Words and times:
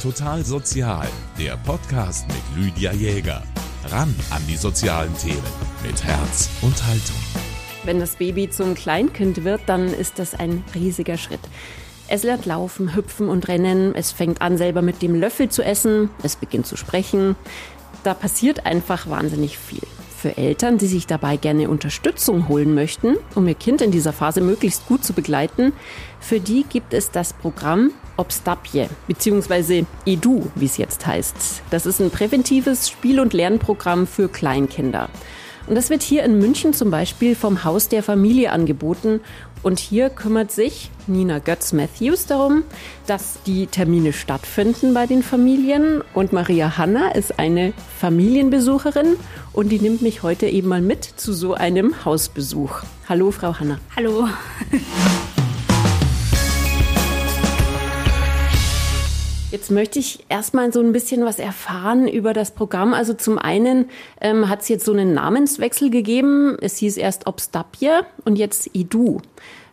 Total 0.00 0.42
Sozial, 0.42 1.06
der 1.38 1.58
Podcast 1.58 2.26
mit 2.28 2.64
Lydia 2.64 2.90
Jäger. 2.94 3.42
Ran 3.84 4.14
an 4.30 4.42
die 4.48 4.56
sozialen 4.56 5.14
Themen 5.18 5.42
mit 5.86 6.02
Herz 6.02 6.48
und 6.62 6.74
Haltung. 6.86 7.16
Wenn 7.84 8.00
das 8.00 8.16
Baby 8.16 8.48
zum 8.48 8.74
Kleinkind 8.74 9.44
wird, 9.44 9.60
dann 9.66 9.92
ist 9.92 10.18
das 10.18 10.34
ein 10.34 10.64
riesiger 10.74 11.18
Schritt. 11.18 11.40
Es 12.08 12.22
lernt 12.22 12.46
laufen, 12.46 12.94
hüpfen 12.96 13.28
und 13.28 13.48
rennen. 13.48 13.94
Es 13.94 14.10
fängt 14.10 14.40
an, 14.40 14.56
selber 14.56 14.80
mit 14.80 15.02
dem 15.02 15.14
Löffel 15.14 15.50
zu 15.50 15.62
essen. 15.62 16.08
Es 16.22 16.34
beginnt 16.34 16.66
zu 16.66 16.78
sprechen. 16.78 17.36
Da 18.02 18.14
passiert 18.14 18.64
einfach 18.64 19.10
wahnsinnig 19.10 19.58
viel. 19.58 19.86
Für 20.20 20.36
Eltern, 20.36 20.76
die 20.76 20.86
sich 20.86 21.06
dabei 21.06 21.38
gerne 21.38 21.70
Unterstützung 21.70 22.46
holen 22.48 22.74
möchten, 22.74 23.16
um 23.34 23.48
ihr 23.48 23.54
Kind 23.54 23.80
in 23.80 23.90
dieser 23.90 24.12
Phase 24.12 24.42
möglichst 24.42 24.86
gut 24.86 25.02
zu 25.02 25.14
begleiten, 25.14 25.72
für 26.20 26.40
die 26.40 26.66
gibt 26.68 26.92
es 26.92 27.10
das 27.10 27.32
Programm 27.32 27.92
Obstapje 28.18 28.90
bzw. 29.08 29.86
EDU, 30.04 30.48
wie 30.56 30.66
es 30.66 30.76
jetzt 30.76 31.06
heißt. 31.06 31.62
Das 31.70 31.86
ist 31.86 32.02
ein 32.02 32.10
präventives 32.10 32.90
Spiel- 32.90 33.18
und 33.18 33.32
Lernprogramm 33.32 34.06
für 34.06 34.28
Kleinkinder. 34.28 35.08
Und 35.66 35.76
das 35.76 35.90
wird 35.90 36.02
hier 36.02 36.24
in 36.24 36.38
München 36.38 36.72
zum 36.72 36.90
Beispiel 36.90 37.34
vom 37.34 37.64
Haus 37.64 37.88
der 37.88 38.02
Familie 38.02 38.52
angeboten. 38.52 39.20
Und 39.62 39.78
hier 39.78 40.08
kümmert 40.08 40.50
sich 40.50 40.90
Nina 41.06 41.38
Götz-Matthews 41.38 42.26
darum, 42.26 42.62
dass 43.06 43.38
die 43.46 43.66
Termine 43.66 44.12
stattfinden 44.12 44.94
bei 44.94 45.06
den 45.06 45.22
Familien. 45.22 46.02
Und 46.14 46.32
Maria 46.32 46.78
Hanna 46.78 47.10
ist 47.12 47.38
eine 47.38 47.74
Familienbesucherin 47.98 49.16
und 49.52 49.68
die 49.68 49.80
nimmt 49.80 50.00
mich 50.00 50.22
heute 50.22 50.46
eben 50.46 50.68
mal 50.68 50.80
mit 50.80 51.04
zu 51.04 51.34
so 51.34 51.54
einem 51.54 52.04
Hausbesuch. 52.04 52.80
Hallo, 53.08 53.30
Frau 53.30 53.58
Hanna. 53.58 53.78
Hallo. 53.96 54.28
Jetzt 59.50 59.72
möchte 59.72 59.98
ich 59.98 60.24
erstmal 60.28 60.72
so 60.72 60.80
ein 60.80 60.92
bisschen 60.92 61.24
was 61.24 61.40
erfahren 61.40 62.06
über 62.06 62.32
das 62.32 62.52
Programm. 62.52 62.94
Also 62.94 63.14
zum 63.14 63.36
einen 63.36 63.86
ähm, 64.20 64.48
hat 64.48 64.60
es 64.62 64.68
jetzt 64.68 64.84
so 64.84 64.92
einen 64.92 65.12
Namenswechsel 65.12 65.90
gegeben. 65.90 66.56
Es 66.60 66.76
hieß 66.76 66.96
erst 66.96 67.26
Obstapje 67.26 68.06
und 68.24 68.36
jetzt 68.36 68.70
Edu. 68.74 69.20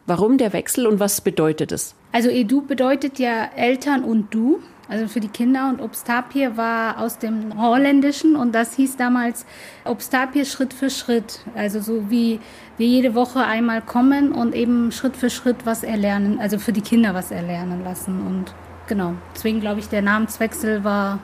Warum 0.08 0.40
der 0.40 0.52
Wechsel 0.54 0.88
und 0.88 1.00
was 1.00 1.22
bedeutet 1.22 1.72
es? 1.72 1.94
Also 2.12 2.30
Edu 2.30 2.64
bedeutet 2.64 3.20
ja 3.20 3.50
Eltern 3.56 4.04
und 4.04 4.34
du, 4.34 4.62
also 4.90 5.08
für 5.08 5.20
die 5.20 5.28
Kinder. 5.28 5.70
Und 5.70 5.80
Obstapje 5.80 6.58
war 6.58 7.00
aus 7.00 7.20
dem 7.20 7.62
Holländischen 7.62 8.36
und 8.36 8.56
das 8.56 8.76
hieß 8.78 8.98
damals 8.98 9.46
Obstapje 9.86 10.46
Schritt 10.46 10.74
für 10.74 10.90
Schritt. 10.90 11.42
Also 11.54 11.82
so 11.82 12.10
wie 12.10 12.40
wir 12.80 12.88
jede 12.88 13.14
Woche 13.14 13.44
einmal 13.44 13.84
kommen 13.84 14.32
und 14.32 14.56
eben 14.56 14.92
Schritt 14.92 15.16
für 15.16 15.30
Schritt 15.30 15.66
was 15.66 15.84
erlernen, 15.84 16.40
also 16.40 16.58
für 16.58 16.72
die 16.74 16.82
Kinder 16.82 17.14
was 17.14 17.30
erlernen 17.30 17.84
lassen. 17.84 18.26
Und 18.26 18.56
Genau. 18.88 19.16
Deswegen 19.36 19.60
glaube 19.60 19.82
ich, 19.82 19.90
der 19.90 20.02
Namenswechsel 20.02 20.84
war. 20.84 21.20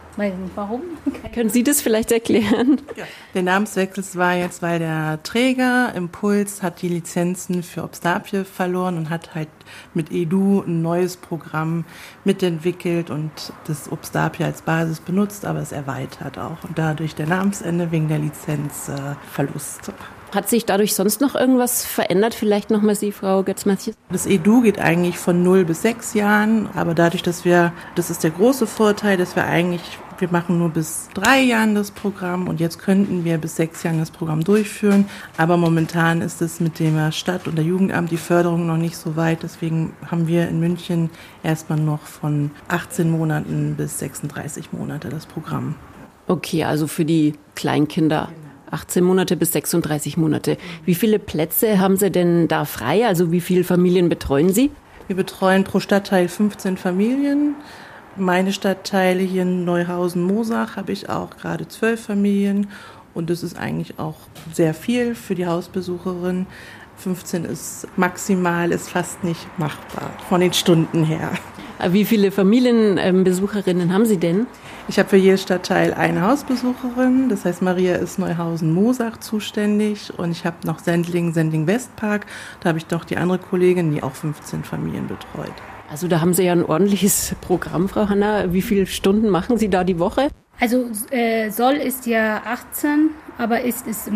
Warum? 0.56 0.81
Können 1.33 1.50
Sie 1.50 1.64
das 1.64 1.81
vielleicht 1.81 2.11
erklären? 2.11 2.81
Ja. 2.95 3.05
Der 3.33 3.42
Namenswechsel 3.42 4.03
war 4.16 4.36
jetzt, 4.36 4.61
weil 4.61 4.80
der 4.80 5.23
Träger 5.23 5.94
Impuls 5.95 6.61
hat 6.61 6.81
die 6.81 6.89
Lizenzen 6.89 7.64
für 7.64 7.83
Obstapie 7.83 8.44
verloren 8.44 8.97
und 8.97 9.09
hat 9.09 9.33
halt 9.33 9.47
mit 9.94 10.11
Edu 10.11 10.61
ein 10.61 10.81
neues 10.81 11.17
Programm 11.17 11.86
mitentwickelt 12.25 13.09
und 13.09 13.31
das 13.66 13.92
Obstapie 13.92 14.44
als 14.44 14.61
Basis 14.61 15.00
benutzt, 15.00 15.45
aber 15.45 15.59
es 15.59 15.72
erweitert 15.72 16.38
auch 16.38 16.64
und 16.64 16.77
dadurch 16.77 17.16
der 17.16 17.27
Namensende 17.27 17.92
wegen 17.92 18.09
der 18.09 18.20
Lizenzverlust. 18.20 19.89
Äh, 19.89 19.94
hat 20.36 20.50
sich 20.50 20.66
dadurch 20.66 20.95
sonst 20.95 21.22
noch 21.22 21.36
irgendwas 21.36 21.86
verändert? 21.86 22.34
Vielleicht 22.34 22.70
nochmal 22.70 22.95
Sie, 22.95 23.12
Frau 23.12 23.44
Götz-Mathies? 23.44 23.95
Das 24.12 24.26
Edu 24.26 24.62
geht 24.62 24.80
eigentlich 24.80 25.17
von 25.17 25.44
0 25.44 25.66
bis 25.66 25.81
6 25.81 26.14
Jahren, 26.14 26.70
aber 26.76 26.94
dadurch, 26.94 27.23
dass 27.23 27.45
wir, 27.45 27.73
das 27.95 28.09
ist 28.09 28.23
der 28.23 28.31
große 28.31 28.67
Vorteil, 28.67 29.17
dass 29.17 29.36
wir 29.36 29.45
eigentlich, 29.45 29.98
wir 30.20 30.30
machen 30.30 30.58
nur 30.58 30.70
bis 30.70 31.09
drei 31.14 31.42
Jahren 31.42 31.76
das 31.76 31.92
Programm 31.92 32.48
und 32.48 32.59
jetzt 32.59 32.80
könnten 32.80 33.26
wir 33.26 33.38
bis 33.38 33.56
sechs 33.56 33.84
Jahren 33.84 34.00
das 34.00 34.11
Programm 34.11 34.43
durchführen, 34.43 35.10
aber 35.38 35.58
momentan 35.58 36.22
ist 36.22 36.42
es 36.42 36.60
mit 36.60 36.80
dem 36.80 37.11
Stadt- 37.11 37.48
und 37.48 37.58
der 37.58 37.66
Jugendamt 37.66 38.11
die 38.11 38.17
Förderung 38.17 38.66
noch 38.67 38.77
nicht 38.77 38.95
so 38.95 39.16
weit, 39.16 39.43
deswegen 39.43 39.93
haben 40.10 40.27
wir 40.27 40.48
in 40.48 40.60
München 40.60 41.10
erstmal 41.43 41.80
noch 41.80 42.02
von 42.02 42.52
18 42.67 43.10
Monaten 43.10 43.76
bis 43.76 43.99
36 43.99 44.72
Monate 44.72 45.10
das 45.10 45.26
Programm. 45.26 45.76
Okay, 46.27 46.64
also 46.64 46.88
für 46.88 47.05
die 47.05 47.33
Kleinkinder. 47.55 48.30
18 48.73 49.04
Monate 49.04 49.38
bis 49.38 49.52
36 49.54 50.17
Monate. 50.17 50.58
Wie 50.86 50.95
viele 50.95 51.20
Plätze 51.20 51.80
haben 51.80 51.98
Sie 51.98 52.11
denn 52.11 52.48
da 52.48 52.66
frei? 52.66 53.06
Also 53.08 53.32
wie 53.32 53.42
viele 53.42 53.64
Familien 53.64 54.10
betreuen 54.10 54.52
Sie? 54.52 54.72
Wir 55.08 55.16
betreuen 55.16 55.64
pro 55.64 55.80
Stadtteil 55.80 56.28
15 56.28 56.78
Familien. 56.78 57.56
Meine 58.16 58.54
Stadtteile 58.54 59.22
hier 59.22 59.42
in 59.44 59.66
Neuhausen-Mosach 59.66 60.76
habe 60.76 60.92
ich 60.92 61.10
auch 61.10 61.32
gerade 61.38 61.67
zwölf 61.67 62.06
Familien. 62.06 62.67
Und 63.14 63.30
das 63.30 63.44
ist 63.44 63.58
eigentlich 63.58 64.00
auch 64.00 64.16
sehr 64.52 64.73
viel 64.73 65.16
für 65.16 65.36
die 65.36 65.45
Hausbesucherin. 65.45 66.48
15 66.98 67.45
ist 67.45 67.88
maximal, 67.98 68.72
ist 68.72 68.90
fast 68.90 69.23
nicht 69.23 69.48
machbar 69.58 70.11
von 70.30 70.42
den 70.42 70.54
Stunden 70.54 71.04
her. 71.04 71.32
Wie 71.89 72.06
viele 72.06 72.32
Familienbesucherinnen 72.32 73.94
haben 73.94 74.06
Sie 74.06 74.17
denn? 74.17 74.48
Ich 74.88 75.00
habe 75.00 75.10
für 75.10 75.17
jeden 75.17 75.38
Stadtteil 75.38 75.94
eine 75.94 76.22
Hausbesucherin. 76.22 77.30
Das 77.30 77.45
heißt, 77.45 77.61
Maria 77.61 77.95
ist 77.95 78.20
Neuhausen-Mosach 78.20 79.17
zuständig 79.17 80.11
und 80.17 80.32
ich 80.32 80.45
habe 80.45 80.58
noch 80.66 80.80
Sendling, 80.80 81.34
Sendling-Westpark. 81.34 82.26
Da 82.61 82.70
habe 82.70 82.78
ich 82.78 82.86
doch 82.86 83.06
die 83.06 83.17
andere 83.17 83.39
Kollegin, 83.39 83.94
die 83.94 84.04
auch 84.04 84.14
15 84.14 84.64
Familien 84.64 85.08
betreut. 85.08 85.54
Also 85.89 86.08
da 86.08 86.22
haben 86.22 86.34
Sie 86.34 86.44
ja 86.44 86.54
ein 86.54 86.66
ordentliches 86.66 87.36
Programm, 87.42 87.90
Frau 87.90 88.10
Hanna. 88.10 88.54
Wie 88.54 88.61
viele 88.61 88.86
Stunden 88.86 89.30
machen 89.30 89.58
Sie 89.58 89.70
da 89.70 89.84
die 89.84 90.00
Woche? 90.00 90.30
Also 90.59 90.86
äh, 91.11 91.49
soll 91.49 91.73
ist 91.73 92.05
ja 92.05 92.43
18, 92.45 93.09
aber 93.37 93.61
ist 93.61 93.87
es 93.87 94.09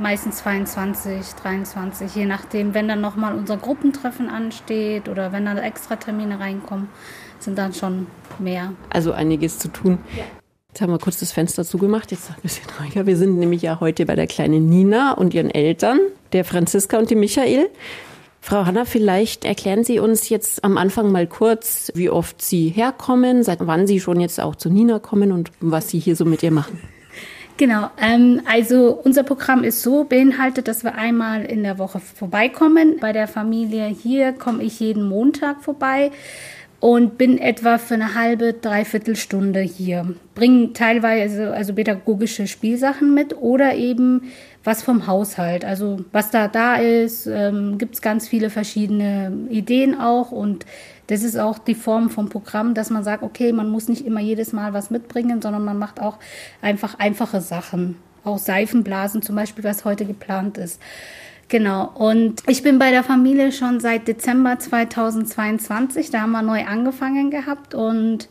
meistens 0.00 0.36
22, 0.38 1.34
23, 1.42 2.14
je 2.14 2.24
nachdem, 2.24 2.72
wenn 2.74 2.88
dann 2.88 3.00
nochmal 3.00 3.34
unser 3.34 3.56
Gruppentreffen 3.56 4.28
ansteht 4.28 5.08
oder 5.08 5.32
wenn 5.32 5.44
dann 5.44 5.58
extra 5.58 5.96
Termine 5.96 6.40
reinkommen, 6.40 6.88
sind 7.40 7.58
dann 7.58 7.74
schon 7.74 8.06
mehr. 8.38 8.72
Also 8.90 9.12
einiges 9.12 9.58
zu 9.58 9.68
tun. 9.68 9.98
Ja. 10.16 10.24
Jetzt 10.68 10.80
haben 10.80 10.90
wir 10.90 10.98
kurz 10.98 11.18
das 11.18 11.32
Fenster 11.32 11.66
zugemacht, 11.66 12.12
jetzt 12.12 12.30
ein 12.30 12.36
bisschen 12.40 12.64
ruhiger. 12.80 13.04
Wir 13.04 13.18
sind 13.18 13.38
nämlich 13.38 13.60
ja 13.60 13.78
heute 13.80 14.06
bei 14.06 14.14
der 14.14 14.26
kleinen 14.26 14.70
Nina 14.70 15.12
und 15.12 15.34
ihren 15.34 15.50
Eltern, 15.50 15.98
der 16.32 16.46
Franziska 16.46 16.98
und 16.98 17.10
dem 17.10 17.20
Michael. 17.20 17.68
Frau 18.44 18.66
Hanna, 18.66 18.84
vielleicht 18.84 19.44
erklären 19.44 19.84
Sie 19.84 20.00
uns 20.00 20.28
jetzt 20.28 20.64
am 20.64 20.76
Anfang 20.76 21.12
mal 21.12 21.28
kurz, 21.28 21.92
wie 21.94 22.10
oft 22.10 22.42
Sie 22.42 22.68
herkommen, 22.68 23.44
seit 23.44 23.64
wann 23.68 23.86
Sie 23.86 24.00
schon 24.00 24.20
jetzt 24.20 24.40
auch 24.40 24.56
zu 24.56 24.68
Nina 24.68 24.98
kommen 24.98 25.30
und 25.30 25.52
was 25.60 25.88
Sie 25.88 26.00
hier 26.00 26.16
so 26.16 26.24
mit 26.24 26.42
ihr 26.42 26.50
machen. 26.50 26.80
Genau, 27.56 27.88
ähm, 28.00 28.42
also 28.50 29.00
unser 29.04 29.22
Programm 29.22 29.62
ist 29.62 29.82
so 29.82 30.02
beinhaltet, 30.02 30.66
dass 30.66 30.82
wir 30.82 30.96
einmal 30.96 31.44
in 31.44 31.62
der 31.62 31.78
Woche 31.78 32.00
vorbeikommen. 32.00 32.96
Bei 33.00 33.12
der 33.12 33.28
Familie 33.28 33.86
hier 33.86 34.32
komme 34.32 34.64
ich 34.64 34.80
jeden 34.80 35.08
Montag 35.08 35.62
vorbei 35.62 36.10
und 36.82 37.16
bin 37.16 37.38
etwa 37.38 37.78
für 37.78 37.94
eine 37.94 38.16
halbe, 38.16 38.54
dreiviertel 38.54 39.14
Stunde 39.14 39.60
hier. 39.60 40.16
Bringe 40.34 40.72
teilweise 40.72 41.54
also 41.54 41.74
pädagogische 41.74 42.48
Spielsachen 42.48 43.14
mit 43.14 43.36
oder 43.36 43.76
eben 43.76 44.32
was 44.64 44.82
vom 44.82 45.06
Haushalt. 45.06 45.64
Also 45.64 46.00
was 46.10 46.32
da 46.32 46.48
da 46.48 46.74
ist, 46.74 47.28
ähm, 47.28 47.78
gibt 47.78 47.94
es 47.94 48.02
ganz 48.02 48.26
viele 48.26 48.50
verschiedene 48.50 49.32
Ideen 49.48 49.94
auch 49.94 50.32
und 50.32 50.66
das 51.06 51.22
ist 51.22 51.38
auch 51.38 51.60
die 51.60 51.76
Form 51.76 52.10
vom 52.10 52.28
Programm, 52.28 52.74
dass 52.74 52.90
man 52.90 53.04
sagt, 53.04 53.22
okay, 53.22 53.52
man 53.52 53.68
muss 53.68 53.86
nicht 53.88 54.04
immer 54.04 54.20
jedes 54.20 54.52
Mal 54.52 54.72
was 54.72 54.90
mitbringen, 54.90 55.40
sondern 55.40 55.64
man 55.64 55.78
macht 55.78 56.00
auch 56.00 56.18
einfach 56.62 56.98
einfache 56.98 57.40
Sachen. 57.40 57.94
Auch 58.24 58.38
Seifenblasen 58.38 59.22
zum 59.22 59.36
Beispiel, 59.36 59.62
was 59.62 59.84
heute 59.84 60.04
geplant 60.04 60.58
ist. 60.58 60.80
Genau. 61.52 61.90
Und 61.94 62.42
ich 62.48 62.62
bin 62.62 62.78
bei 62.78 62.90
der 62.90 63.04
Familie 63.04 63.52
schon 63.52 63.78
seit 63.78 64.08
Dezember 64.08 64.58
2022. 64.58 66.10
Da 66.10 66.22
haben 66.22 66.32
wir 66.32 66.40
neu 66.40 66.64
angefangen 66.64 67.30
gehabt 67.30 67.74
und 67.74 68.30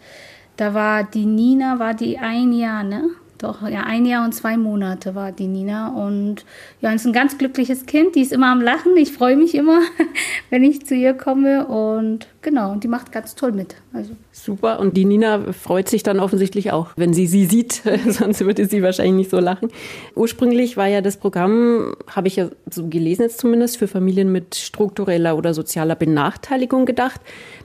da 0.58 0.74
war 0.74 1.04
die 1.04 1.28
Nina, 1.28 1.78
war 1.78 1.94
die 1.94 2.18
ein 2.18 2.52
Jahr, 2.52 2.82
ne? 2.82 3.12
Doch, 3.42 3.68
ja, 3.68 3.82
ein 3.86 4.06
Jahr 4.06 4.24
und 4.24 4.34
zwei 4.34 4.56
Monate 4.56 5.16
war 5.16 5.32
die 5.32 5.48
Nina. 5.48 5.88
Und 5.88 6.46
ja, 6.80 6.94
ist 6.94 7.08
ein 7.08 7.14
ganz 7.14 7.40
glückliches 7.40 7.88
Kind. 7.88 8.14
Die 8.14 8.22
ist 8.22 8.32
immer 8.32 8.52
am 8.52 8.62
Lachen. 8.62 8.96
Ich 8.98 9.12
freue 9.12 9.36
mich 9.36 9.56
immer, 9.56 9.80
wenn 10.52 10.64
ich 10.64 10.86
zu 10.86 10.94
ihr 10.94 11.16
komme. 11.16 11.66
Und 11.66 12.28
genau, 12.44 12.76
die 12.76 12.88
macht 12.88 13.12
ganz 13.12 13.34
toll 13.34 13.52
mit. 13.52 13.78
Also. 13.94 14.12
Super. 14.32 14.80
Und 14.80 14.96
die 14.96 15.06
Nina 15.06 15.54
freut 15.54 15.90
sich 15.90 16.04
dann 16.04 16.20
offensichtlich 16.20 16.72
auch, 16.72 16.90
wenn 16.98 17.16
sie 17.16 17.26
sie 17.26 17.46
sieht. 17.46 17.82
Sonst 18.08 18.42
würde 18.42 18.68
sie 18.68 18.84
wahrscheinlich 18.84 19.16
nicht 19.16 19.32
so 19.32 19.40
lachen. 19.40 19.70
Ursprünglich 20.14 20.78
war 20.78 20.88
ja 20.88 21.02
das 21.02 21.18
Programm, 21.18 21.96
habe 22.08 22.28
ich 22.28 22.36
ja 22.36 22.50
so 22.70 22.90
gelesen 22.90 23.24
jetzt 23.24 23.40
zumindest, 23.40 23.78
für 23.78 23.88
Familien 23.88 24.32
mit 24.32 24.54
struktureller 24.54 25.36
oder 25.36 25.56
sozialer 25.56 25.96
Benachteiligung 25.96 26.86
gedacht. 26.86 27.20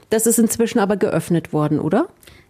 Das 0.09 0.25
ist 0.25 0.39
inzwischen 0.39 0.79
aber 0.79 0.97
geöffnet 0.97 1.53
worden, 1.53 1.79
oder? 1.79 2.07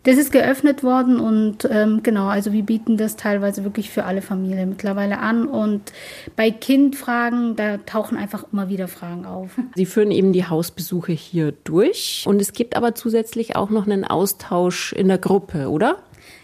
Das 0.08 0.16
ist 0.16 0.32
geöffnet 0.32 0.84
worden 0.84 1.20
und 1.20 1.68
ähm, 1.70 2.02
genau, 2.02 2.28
also 2.28 2.54
wir 2.54 2.64
bieten 2.64 2.96
das 2.96 3.18
teilweise 3.18 3.66
wirklich 3.66 3.90
für 3.90 4.06
alle 4.06 4.22
Familien 4.22 4.70
mittlerweile 4.70 5.20
an. 5.20 5.46
Und 5.46 5.92
bei 6.38 6.50
Kindfragen, 6.50 7.58
da 7.58 7.76
tauchen 7.76 8.18
einfach 8.18 8.46
immer 8.54 8.70
wieder 8.70 8.88
Fragen 8.88 9.26
auf. 9.26 9.50
Sie 9.76 9.86
führen 9.86 10.12
eben 10.12 10.32
die 10.32 10.46
Hausbesuche 10.46 11.12
hier 11.12 11.52
durch. 11.66 12.24
Und 12.26 12.42
es 12.42 12.54
gibt 12.54 12.78
aber 12.78 12.96
zusätzlich 12.96 13.58
auch 13.58 13.70
noch 13.70 13.86
einen 13.86 14.06
Austausch 14.06 14.94
in 14.94 15.10
der 15.10 15.18
Gruppe, 15.18 15.70
oder? 15.70 15.98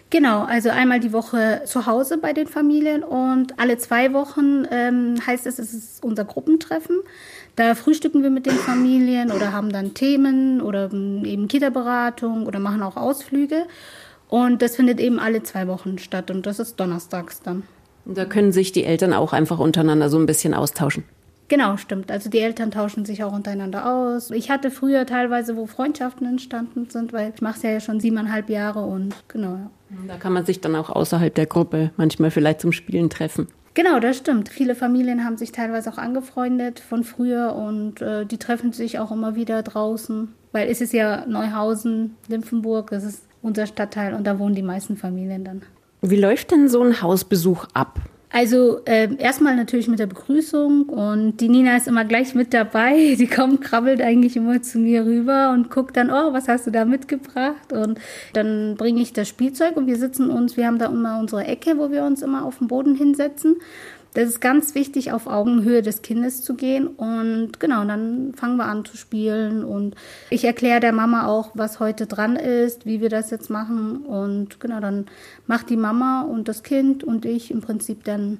Genau, 0.09 0.43
also 0.43 0.69
einmal 0.69 0.99
die 0.99 1.13
Woche 1.13 1.61
zu 1.65 1.85
Hause 1.85 2.17
bei 2.17 2.33
den 2.33 2.47
Familien 2.47 3.01
und 3.01 3.59
alle 3.59 3.77
zwei 3.77 4.11
Wochen 4.11 4.65
ähm, 4.69 5.15
heißt 5.25 5.47
es, 5.47 5.57
es 5.57 5.73
ist 5.73 6.03
unser 6.03 6.25
Gruppentreffen. 6.25 6.97
Da 7.55 7.75
frühstücken 7.75 8.23
wir 8.23 8.31
mit 8.31 8.45
den 8.45 8.55
Familien 8.55 9.31
oder 9.31 9.51
haben 9.51 9.71
dann 9.71 9.93
Themen 9.93 10.59
oder 10.61 10.85
eben 10.85 11.47
Kita-Beratung 11.47 12.47
oder 12.47 12.59
machen 12.59 12.81
auch 12.81 12.97
Ausflüge. 12.97 13.65
Und 14.27 14.63
das 14.63 14.75
findet 14.75 14.99
eben 14.99 15.19
alle 15.19 15.43
zwei 15.43 15.67
Wochen 15.67 15.99
statt 15.99 16.31
und 16.31 16.45
das 16.47 16.59
ist 16.59 16.79
donnerstags 16.79 17.41
dann. 17.41 17.63
Da 18.05 18.25
können 18.25 18.51
sich 18.51 18.71
die 18.71 18.83
Eltern 18.83 19.13
auch 19.13 19.33
einfach 19.33 19.59
untereinander 19.59 20.09
so 20.09 20.17
ein 20.17 20.25
bisschen 20.25 20.53
austauschen. 20.53 21.03
Genau, 21.47 21.77
stimmt. 21.77 22.11
Also 22.11 22.29
die 22.29 22.39
Eltern 22.39 22.71
tauschen 22.71 23.05
sich 23.05 23.23
auch 23.23 23.31
untereinander 23.31 23.85
aus. 23.85 24.31
Ich 24.31 24.49
hatte 24.49 24.71
früher 24.71 25.05
teilweise, 25.05 25.55
wo 25.55 25.67
Freundschaften 25.67 26.25
entstanden 26.25 26.89
sind, 26.89 27.13
weil 27.13 27.31
ich 27.35 27.41
mache 27.41 27.57
es 27.57 27.63
ja 27.63 27.79
schon 27.79 27.99
siebeneinhalb 27.99 28.49
Jahre 28.49 28.79
und 28.79 29.13
genau. 29.27 29.53
Ja. 29.53 29.69
Da 30.07 30.15
kann 30.17 30.33
man 30.33 30.45
sich 30.45 30.61
dann 30.61 30.75
auch 30.75 30.89
außerhalb 30.89 31.35
der 31.35 31.45
Gruppe 31.45 31.91
manchmal 31.95 32.31
vielleicht 32.31 32.61
zum 32.61 32.71
Spielen 32.71 33.11
treffen. 33.11 33.49
Genau, 33.73 33.99
das 33.99 34.17
stimmt. 34.17 34.49
Viele 34.49 34.75
Familien 34.75 35.25
haben 35.25 35.37
sich 35.37 35.51
teilweise 35.51 35.91
auch 35.91 35.97
angefreundet 35.97 36.79
von 36.79 37.03
früher 37.03 37.55
und 37.55 38.01
äh, 38.01 38.25
die 38.25 38.37
treffen 38.37 38.71
sich 38.71 38.99
auch 38.99 39.11
immer 39.11 39.35
wieder 39.35 39.63
draußen, 39.63 40.33
weil 40.51 40.69
es 40.69 40.79
ist 40.79 40.93
ja 40.93 41.25
Neuhausen, 41.25 42.15
Nymphenburg, 42.27 42.91
das 42.91 43.03
ist 43.03 43.23
unser 43.41 43.65
Stadtteil 43.65 44.13
und 44.13 44.25
da 44.25 44.37
wohnen 44.37 44.55
die 44.55 44.61
meisten 44.61 44.95
Familien 44.95 45.43
dann. 45.43 45.63
Wie 46.01 46.19
läuft 46.19 46.51
denn 46.51 46.69
so 46.69 46.81
ein 46.83 47.01
Hausbesuch 47.01 47.65
ab? 47.73 47.99
Also 48.33 48.83
äh, 48.85 49.15
erstmal 49.19 49.55
natürlich 49.55 49.87
mit 49.87 49.99
der 49.99 50.07
Begrüßung 50.07 50.89
und 50.89 51.37
die 51.37 51.49
Nina 51.49 51.77
ist 51.77 51.87
immer 51.87 52.03
gleich 52.03 52.33
mit 52.33 52.51
dabei. 52.51 53.15
Die 53.19 53.27
kommt, 53.27 53.61
krabbelt 53.61 54.01
eigentlich 54.01 54.35
immer 54.35 54.59
zu 54.59 54.79
mir 54.79 55.05
rüber 55.05 55.51
und 55.51 55.69
guckt 55.69 55.95
dann, 55.95 56.09
oh, 56.09 56.33
was 56.33 56.47
hast 56.47 56.65
du 56.65 56.71
da 56.71 56.83
mitgebracht? 56.83 57.71
Und 57.71 57.99
dann 58.33 58.73
bringe 58.75 59.03
ich 59.03 59.13
das 59.13 59.29
Spielzeug 59.29 59.77
und 59.77 59.85
wir 59.85 59.97
sitzen 59.97 60.31
uns, 60.31 60.57
wir 60.57 60.65
haben 60.65 60.79
da 60.79 60.87
immer 60.87 61.19
unsere 61.19 61.45
Ecke, 61.45 61.77
wo 61.77 61.91
wir 61.91 62.03
uns 62.05 62.23
immer 62.23 62.43
auf 62.43 62.57
den 62.57 62.67
Boden 62.67 62.95
hinsetzen 62.95 63.57
das 64.13 64.29
ist 64.29 64.41
ganz 64.41 64.75
wichtig, 64.75 65.11
auf 65.11 65.27
Augenhöhe 65.27 65.81
des 65.81 66.01
Kindes 66.01 66.43
zu 66.43 66.55
gehen. 66.55 66.87
Und 66.87 67.59
genau, 67.59 67.83
dann 67.85 68.33
fangen 68.35 68.57
wir 68.57 68.65
an 68.65 68.85
zu 68.85 68.95
spielen. 68.95 69.63
Und 69.63 69.95
ich 70.29 70.45
erkläre 70.45 70.79
der 70.79 70.93
Mama 70.93 71.25
auch, 71.27 71.51
was 71.53 71.79
heute 71.79 72.05
dran 72.05 72.35
ist, 72.35 72.85
wie 72.85 73.01
wir 73.01 73.09
das 73.09 73.31
jetzt 73.31 73.49
machen. 73.49 74.05
Und 74.05 74.59
genau, 74.59 74.79
dann 74.79 75.07
macht 75.47 75.69
die 75.69 75.77
Mama 75.77 76.21
und 76.21 76.47
das 76.47 76.63
Kind 76.63 77.03
und 77.03 77.25
ich 77.25 77.49
im 77.49 77.61
Prinzip 77.61 78.03
dann 78.03 78.39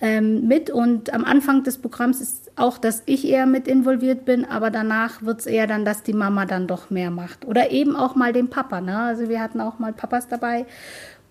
ähm, 0.00 0.46
mit. 0.46 0.70
Und 0.70 1.12
am 1.12 1.24
Anfang 1.24 1.64
des 1.64 1.78
Programms 1.78 2.20
ist 2.20 2.50
auch, 2.56 2.78
dass 2.78 3.02
ich 3.06 3.26
eher 3.26 3.46
mit 3.46 3.68
involviert 3.68 4.24
bin, 4.24 4.44
aber 4.44 4.70
danach 4.70 5.22
wird 5.22 5.40
es 5.40 5.46
eher 5.46 5.66
dann, 5.66 5.84
dass 5.84 6.02
die 6.02 6.12
Mama 6.12 6.44
dann 6.44 6.66
doch 6.66 6.90
mehr 6.90 7.10
macht. 7.10 7.46
Oder 7.46 7.70
eben 7.70 7.96
auch 7.96 8.14
mal 8.14 8.32
den 8.32 8.48
Papa. 8.48 8.80
Ne? 8.80 8.98
Also 8.98 9.28
wir 9.28 9.40
hatten 9.40 9.60
auch 9.60 9.78
mal 9.78 9.92
Papas 9.92 10.28
dabei. 10.28 10.66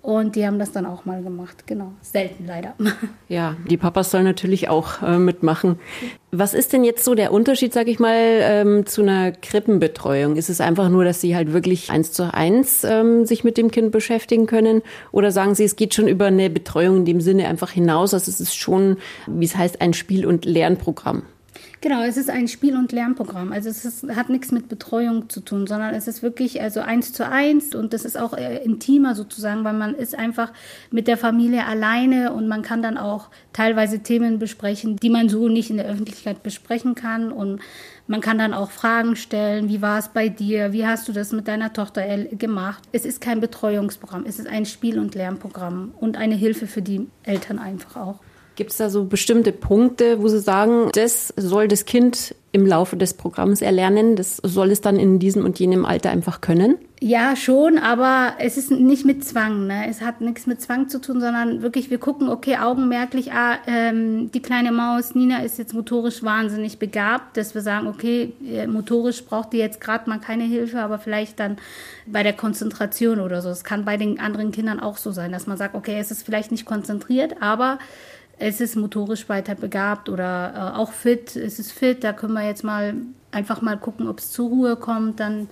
Und 0.06 0.36
die 0.36 0.46
haben 0.46 0.60
das 0.60 0.72
dann 0.72 0.86
auch 0.86 1.06
mal 1.06 1.24
gemacht, 1.24 1.66
genau. 1.66 1.92
Selten 2.02 2.46
leider. 2.46 2.75
Ja, 3.28 3.56
die 3.68 3.75
Papas 3.75 4.12
sollen 4.12 4.24
natürlich 4.24 4.69
auch 4.69 5.02
äh, 5.02 5.18
mitmachen. 5.18 5.80
Was 6.31 6.54
ist 6.54 6.74
denn 6.74 6.84
jetzt 6.84 7.04
so 7.04 7.16
der 7.16 7.34
Unterschied, 7.34 7.74
sag 7.74 7.88
ich 7.88 7.98
mal, 7.98 8.16
ähm, 8.16 8.86
zu 8.86 9.02
einer 9.02 9.31
Krippenbetreuung? 9.31 10.36
Ist 10.36 10.50
es 10.50 10.62
einfach 10.62 10.90
nur, 10.90 11.06
dass 11.06 11.22
Sie 11.22 11.36
halt 11.36 11.54
wirklich 11.54 11.90
eins 11.90 12.12
zu 12.12 12.31
eins 12.31 12.84
ähm, 12.84 13.25
sich 13.25 13.44
mit 13.44 13.57
dem 13.57 13.72
Kind 13.72 13.92
beschäftigen 13.92 14.46
können? 14.46 14.84
Oder 15.12 15.31
sagen 15.31 15.56
Sie, 15.56 15.63
es 15.63 15.75
geht 15.75 15.96
schon 15.96 16.07
über 16.07 16.25
eine 16.25 16.52
Betreuung 16.52 16.98
in 16.98 17.06
dem 17.06 17.22
Sinne 17.22 17.48
einfach 17.48 17.72
hinaus? 17.72 18.13
Also 18.13 18.30
es 18.30 18.40
ist 18.40 18.56
schon, 18.56 18.98
wie 19.25 19.46
es 19.46 19.57
heißt, 19.57 19.81
ein 19.81 19.94
Spiel- 19.94 20.28
und 20.28 20.46
Lernprogramm. 20.46 21.24
Genau, 21.81 22.02
es 22.02 22.18
ist 22.18 22.30
ein 22.30 22.48
Spiel- 22.48 22.75
und 22.75 22.92
Lernprogramm. 22.92 23.52
Also 23.52 23.69
es 23.69 23.86
ist, 23.86 24.07
hat 24.16 24.30
nichts 24.30 24.52
mit 24.52 24.69
Betreuung 24.69 25.30
zu 25.30 25.40
tun, 25.40 25.68
sondern 25.68 25.94
es 25.94 26.07
ist 26.07 26.24
wirklich 26.24 26.62
also 26.62 26.80
eins 26.80 27.13
zu 27.13 27.28
eins 27.28 27.75
und 27.75 27.94
das 27.94 28.06
ist 28.06 28.18
auch 28.18 28.34
äh, 28.34 28.63
intimer 28.63 29.13
sozusagen, 29.13 29.63
weil 29.63 29.74
man 29.74 29.94
ist 29.94 30.18
einfach 30.18 30.52
mit 30.90 31.07
der 31.07 31.18
Familie 31.18 31.66
alleine 31.66 32.34
und 32.34 32.48
man 32.48 32.62
kann 32.62 32.81
dann 32.81 32.98
auch 32.98 33.30
teilweise 33.54 34.00
Themen 34.00 34.40
besprechen, 34.40 34.96
die 34.98 35.10
man 35.10 35.30
so 35.30 35.48
nicht 35.48 35.69
in 35.69 35.78
der 35.78 35.86
Öffentlichkeit 35.86 36.44
besprechen 36.44 36.96
kann 36.96 37.31
und 37.31 37.62
man 38.07 38.22
kann 38.22 38.38
dann 38.38 38.54
auch 38.54 38.72
Fragen 38.72 39.16
stellen, 39.16 39.69
wie 39.69 39.81
war 39.81 40.00
es 40.00 40.10
bei 40.10 40.30
dir, 40.30 40.74
wie 40.74 40.86
hast 40.86 41.07
du 41.07 41.12
das 41.12 41.31
mit 41.31 41.48
deiner 41.48 41.74
Tochter 41.74 42.06
gemacht. 42.25 42.84
Es 42.92 43.06
ist 43.06 43.19
kein 43.22 43.42
Betreuungsprogramm, 43.42 44.25
es 44.28 44.40
ist 44.40 44.48
ein 44.48 44.66
Spiel- 44.66 45.00
und 45.00 45.16
Lernprogramm 45.16 45.94
und 46.00 46.18
eine 46.18 46.36
Hilfe 46.36 46.68
für 46.68 46.81
die 46.81 47.07
Eltern 47.24 47.60
einfach 47.60 47.96
auch. 47.96 48.19
Gibt 48.56 48.72
es 48.72 48.78
da 48.78 48.90
so 48.90 49.06
bestimmte 49.06 49.52
Punkte, 49.52 50.22
wo 50.22 50.28
Sie 50.28 50.40
sagen, 50.40 50.90
das 50.94 51.34
soll 51.36 51.68
das 51.68 51.86
Kind 51.86 52.36
im 52.54 52.66
Laufe 52.66 52.96
des 52.96 53.13
Programms 53.13 53.62
erlernen? 53.62 54.16
Das 54.16 54.38
soll 54.38 54.72
es 54.72 54.80
dann 54.80 54.98
in 54.98 55.19
diesem 55.19 55.44
und 55.44 55.60
jenem 55.60 55.86
Alter 55.86 56.10
einfach 56.10 56.40
können? 56.40 56.78
Ja, 57.02 57.36
schon, 57.36 57.78
aber 57.78 58.36
es 58.40 58.56
ist 58.56 58.72
nicht 58.72 59.06
mit 59.06 59.25
Zwang. 59.25 59.68
Ne? 59.68 59.88
Es 59.90 60.02
hat 60.02 60.22
nichts 60.22 60.48
mit 60.48 60.62
Zwang 60.62 60.88
zu 60.88 61.02
tun, 61.02 61.19
sondern 61.19 61.62
wirklich, 61.62 61.90
wir 61.90 61.98
gucken, 61.98 62.30
okay, 62.30 62.56
augenmerklich, 62.56 63.34
ah, 63.34 63.57
ähm, 63.68 64.31
die 64.31 64.42
kleine 64.42 64.72
Maus 64.72 65.13
Nina 65.16 65.44
ist 65.44 65.60
jetzt 65.60 65.74
motorisch 65.74 66.24
wahnsinnig 66.24 66.80
begabt, 66.80 67.36
dass 67.36 67.54
wir 67.54 67.62
sagen, 67.62 67.88
okay, 67.88 68.31
äh, 68.50 68.68
motorisch 68.68 69.25
braucht 69.25 69.52
die 69.52 69.57
jetzt 69.57 69.81
gerade 69.81 70.10
mal 70.10 70.19
keine 70.19 70.46
Hilfe, 70.46 70.80
aber 70.80 70.98
vielleicht 70.98 71.42
dann 71.42 71.57
bei 72.06 72.24
der 72.24 72.34
Konzentration 72.34 73.19
oder 73.19 73.42
so. 73.42 73.50
Es 73.50 73.66
kann 73.66 73.84
bei 73.84 73.98
den 73.98 74.18
anderen 74.22 74.52
Kindern 74.52 74.80
auch 74.80 74.96
so 74.96 75.12
sein, 75.12 75.34
dass 75.34 75.46
man 75.46 75.57
sagt, 75.57 75.75
okay, 75.75 75.98
es 76.00 76.10
ist 76.10 76.24
vielleicht 76.24 76.52
nicht 76.52 76.66
konzentriert, 76.66 77.42
aber 77.42 77.80
es 78.38 78.62
ist 78.62 78.76
motorisch 78.76 79.30
weiter 79.30 79.56
begabt 79.56 80.10
oder 80.10 80.74
äh, 80.76 80.78
auch 80.78 80.92
fit, 80.92 81.36
es 81.36 81.60
ist 81.60 81.72
fit, 81.72 82.04
da 82.04 82.14
können 82.14 82.34
wir 82.34 82.46
jetzt 82.46 82.64
mal 82.64 82.96
einfach 83.32 83.62
mal 83.62 83.78
gucken, 83.78 84.08
ob 84.08 84.20
es 84.20 84.32
zur 84.32 84.50
Ruhe 84.50 84.76
kommt, 84.76 85.20
dann 85.20 85.48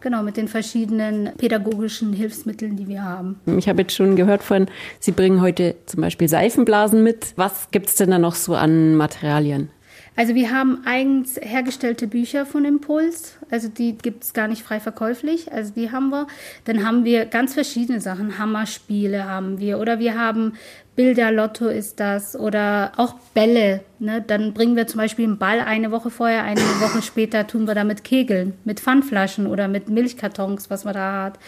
genau 0.00 0.22
mit 0.22 0.36
den 0.36 0.48
verschiedenen 0.48 1.30
pädagogischen 1.36 2.12
Hilfsmitteln, 2.12 2.76
die 2.76 2.88
wir 2.88 3.04
haben. 3.04 3.38
Ich 3.58 3.68
habe 3.68 3.82
jetzt 3.82 3.94
schon 3.94 4.16
gehört 4.16 4.42
von, 4.42 4.66
Sie 4.98 5.12
bringen 5.12 5.40
heute 5.40 5.76
zum 5.86 6.00
Beispiel 6.00 6.28
Seifenblasen 6.28 7.02
mit. 7.02 7.34
Was 7.36 7.70
gibt 7.70 7.86
es 7.86 7.96
denn 7.96 8.10
da 8.10 8.18
noch 8.18 8.34
so 8.34 8.54
an 8.54 8.96
Materialien? 8.96 9.70
Also 10.16 10.34
wir 10.34 10.50
haben 10.50 10.82
eigens 10.84 11.36
hergestellte 11.40 12.06
Bücher 12.06 12.44
von 12.44 12.64
Impuls, 12.64 13.38
also 13.50 13.68
die 13.68 13.96
gibt 13.96 14.24
es 14.24 14.32
gar 14.32 14.48
nicht 14.48 14.62
frei 14.62 14.80
verkäuflich, 14.80 15.52
also 15.52 15.72
die 15.72 15.92
haben 15.92 16.10
wir. 16.10 16.26
Dann 16.64 16.84
haben 16.84 17.04
wir 17.04 17.26
ganz 17.26 17.54
verschiedene 17.54 18.00
Sachen, 18.00 18.38
Hammerspiele 18.38 19.24
haben 19.24 19.60
wir 19.60 19.78
oder 19.78 19.98
wir 19.98 20.18
haben 20.18 20.54
Bilder, 20.96 21.32
Lotto 21.32 21.68
ist 21.68 22.00
das 22.00 22.38
oder 22.38 22.92
auch 22.96 23.14
Bälle. 23.32 23.80
Ne? 23.98 24.22
Dann 24.26 24.52
bringen 24.52 24.76
wir 24.76 24.86
zum 24.86 24.98
Beispiel 24.98 25.24
einen 25.24 25.38
Ball 25.38 25.60
eine 25.60 25.90
Woche 25.90 26.10
vorher, 26.10 26.42
eine 26.42 26.60
Woche 26.60 27.00
später 27.00 27.46
tun 27.46 27.66
wir 27.66 27.74
damit 27.74 28.04
Kegeln, 28.04 28.54
mit 28.64 28.80
Pfandflaschen 28.80 29.46
oder 29.46 29.68
mit 29.68 29.88
Milchkartons, 29.88 30.68
was 30.68 30.84
man 30.84 30.94
da 30.94 31.24
hat. 31.24 31.38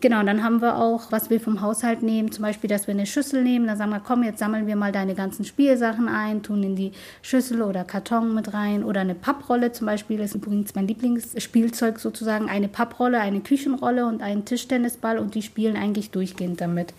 Genau, 0.00 0.22
dann 0.22 0.42
haben 0.44 0.60
wir 0.60 0.76
auch, 0.76 1.10
was 1.10 1.30
wir 1.30 1.40
vom 1.40 1.62
Haushalt 1.62 2.02
nehmen, 2.02 2.30
zum 2.30 2.42
Beispiel, 2.42 2.68
dass 2.68 2.86
wir 2.86 2.92
eine 2.92 3.06
Schüssel 3.06 3.42
nehmen, 3.42 3.66
dann 3.66 3.78
sagen 3.78 3.90
wir, 3.90 4.00
komm, 4.00 4.22
jetzt 4.24 4.38
sammeln 4.38 4.66
wir 4.66 4.76
mal 4.76 4.92
deine 4.92 5.14
ganzen 5.14 5.44
Spielsachen 5.44 6.08
ein, 6.08 6.42
tun 6.42 6.62
in 6.62 6.76
die 6.76 6.92
Schüssel 7.22 7.62
oder 7.62 7.84
Karton 7.84 8.34
mit 8.34 8.52
rein 8.52 8.84
oder 8.84 9.00
eine 9.00 9.14
Papprolle 9.14 9.72
zum 9.72 9.86
Beispiel, 9.86 10.18
das 10.18 10.30
ist 10.30 10.34
übrigens 10.34 10.74
mein 10.74 10.86
Lieblingsspielzeug 10.86 11.98
sozusagen, 11.98 12.50
eine 12.50 12.68
Papprolle, 12.68 13.20
eine 13.20 13.40
Küchenrolle 13.40 14.06
und 14.06 14.22
einen 14.22 14.44
Tischtennisball 14.44 15.18
und 15.18 15.34
die 15.34 15.42
spielen 15.42 15.76
eigentlich 15.76 16.10
durchgehend 16.10 16.60
damit. 16.60 16.92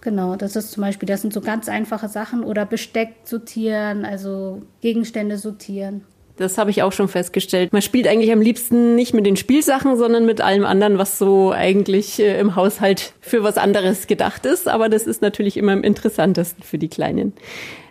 Genau, 0.00 0.36
das 0.36 0.54
ist 0.54 0.70
zum 0.70 0.82
Beispiel, 0.82 1.08
das 1.08 1.22
sind 1.22 1.32
so 1.32 1.40
ganz 1.40 1.68
einfache 1.68 2.08
Sachen 2.08 2.44
oder 2.44 2.64
Besteck 2.64 3.16
sortieren, 3.24 4.04
also 4.04 4.62
Gegenstände 4.80 5.38
sortieren. 5.38 6.04
Das 6.38 6.56
habe 6.56 6.70
ich 6.70 6.82
auch 6.82 6.92
schon 6.92 7.08
festgestellt. 7.08 7.72
Man 7.72 7.82
spielt 7.82 8.06
eigentlich 8.06 8.32
am 8.32 8.40
liebsten 8.40 8.94
nicht 8.94 9.12
mit 9.12 9.26
den 9.26 9.36
Spielsachen, 9.36 9.96
sondern 9.96 10.24
mit 10.24 10.40
allem 10.40 10.64
anderen, 10.64 10.96
was 10.96 11.18
so 11.18 11.50
eigentlich 11.50 12.20
äh, 12.20 12.38
im 12.38 12.54
Haushalt 12.54 13.12
für 13.20 13.42
was 13.42 13.58
anderes 13.58 14.06
gedacht 14.06 14.46
ist. 14.46 14.68
Aber 14.68 14.88
das 14.88 15.06
ist 15.06 15.20
natürlich 15.20 15.56
immer 15.56 15.72
am 15.72 15.82
interessantesten 15.82 16.62
für 16.62 16.78
die 16.78 16.88
Kleinen. 16.88 17.32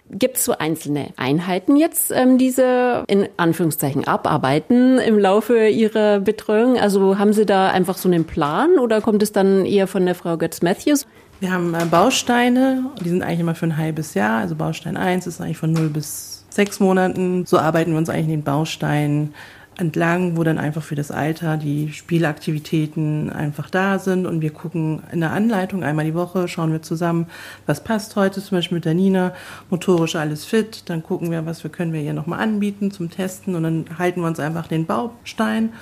Gibt 0.09 0.37
es 0.37 0.45
so 0.45 0.57
einzelne 0.57 1.07
Einheiten 1.17 1.75
jetzt, 1.75 2.11
ähm, 2.11 2.37
diese 2.37 3.03
in 3.09 3.27
Anführungszeichen 3.35 4.07
abarbeiten 4.07 4.99
im 4.99 5.19
Laufe 5.19 5.67
Ihrer 5.67 6.21
Betreuung? 6.21 6.77
Also 6.77 7.19
haben 7.19 7.33
Sie 7.33 7.45
da 7.45 7.69
einfach 7.69 7.97
so 7.97 8.07
einen 8.07 8.23
Plan 8.23 8.79
oder 8.79 9.01
kommt 9.01 9.21
es 9.21 9.33
dann 9.33 9.65
eher 9.65 9.87
von 9.87 10.05
der 10.05 10.15
Frau 10.15 10.37
Götz-Matthews? 10.37 11.05
Wir 11.41 11.51
haben 11.51 11.73
äh, 11.73 11.83
Bausteine, 11.83 12.85
die 13.03 13.09
sind 13.09 13.21
eigentlich 13.21 13.41
immer 13.41 13.55
für 13.55 13.65
ein 13.65 13.75
halbes 13.75 14.13
Jahr. 14.13 14.39
Also 14.39 14.55
Baustein 14.55 14.95
1 14.95 15.27
ist 15.27 15.41
eigentlich 15.41 15.57
von 15.57 15.73
0 15.73 15.89
bis 15.89 16.36
sechs 16.57 16.81
Monaten. 16.81 17.45
So 17.45 17.57
arbeiten 17.57 17.91
wir 17.91 17.97
uns 17.97 18.09
eigentlich 18.09 18.27
den 18.27 18.43
Bausteinen 18.43 19.33
entlang, 19.77 20.35
wo 20.35 20.43
dann 20.43 20.57
einfach 20.57 20.81
für 20.81 20.95
das 20.95 21.11
Alter 21.11 21.55
die 21.55 21.93
Spielaktivitäten 21.93 23.29
einfach 23.29 23.69
da 23.69 23.99
sind 23.99 24.25
und 24.25 24.41
wir 24.41 24.49
gucken 24.49 25.03
in 25.11 25.19
der 25.19 25.31
Anleitung 25.31 25.83
einmal 25.83 26.05
die 26.05 26.15
Woche, 26.15 26.47
schauen 26.47 26.71
wir 26.71 26.81
zusammen, 26.81 27.27
was 27.67 27.83
passt 27.83 28.15
heute, 28.15 28.41
zum 28.41 28.57
Beispiel 28.57 28.77
mit 28.77 28.85
der 28.85 28.95
Nina, 28.95 29.33
motorisch 29.69 30.15
alles 30.15 30.45
fit, 30.45 30.89
dann 30.89 31.03
gucken 31.03 31.29
wir, 31.29 31.45
was 31.45 31.63
wir 31.63 31.71
können 31.71 31.93
wir 31.93 32.01
ihr 32.01 32.13
nochmal 32.13 32.39
anbieten 32.39 32.89
zum 32.89 33.11
Testen 33.11 33.55
und 33.55 33.63
dann 33.63 33.85
halten 33.99 34.21
wir 34.21 34.27
uns 34.27 34.39
einfach 34.39 34.65
den 34.65 34.87
Baustein. 34.87 35.73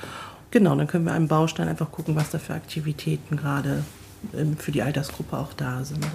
Genau, 0.52 0.76
dann 0.76 0.88
können 0.88 1.06
wir 1.06 1.16
am 1.16 1.30
Baustein 1.30 1.70
einfach 1.70 1.90
gucken, 1.90 2.18
was 2.18 2.32
da 2.32 2.38
für 2.38 2.54
Aktivitäten 2.54 3.38
gerade 3.38 3.84
für 4.58 4.72
die 4.72 4.82
Altersgruppe 4.82 5.38
auch 5.38 5.54
da 5.54 5.84
sind. 5.84 6.06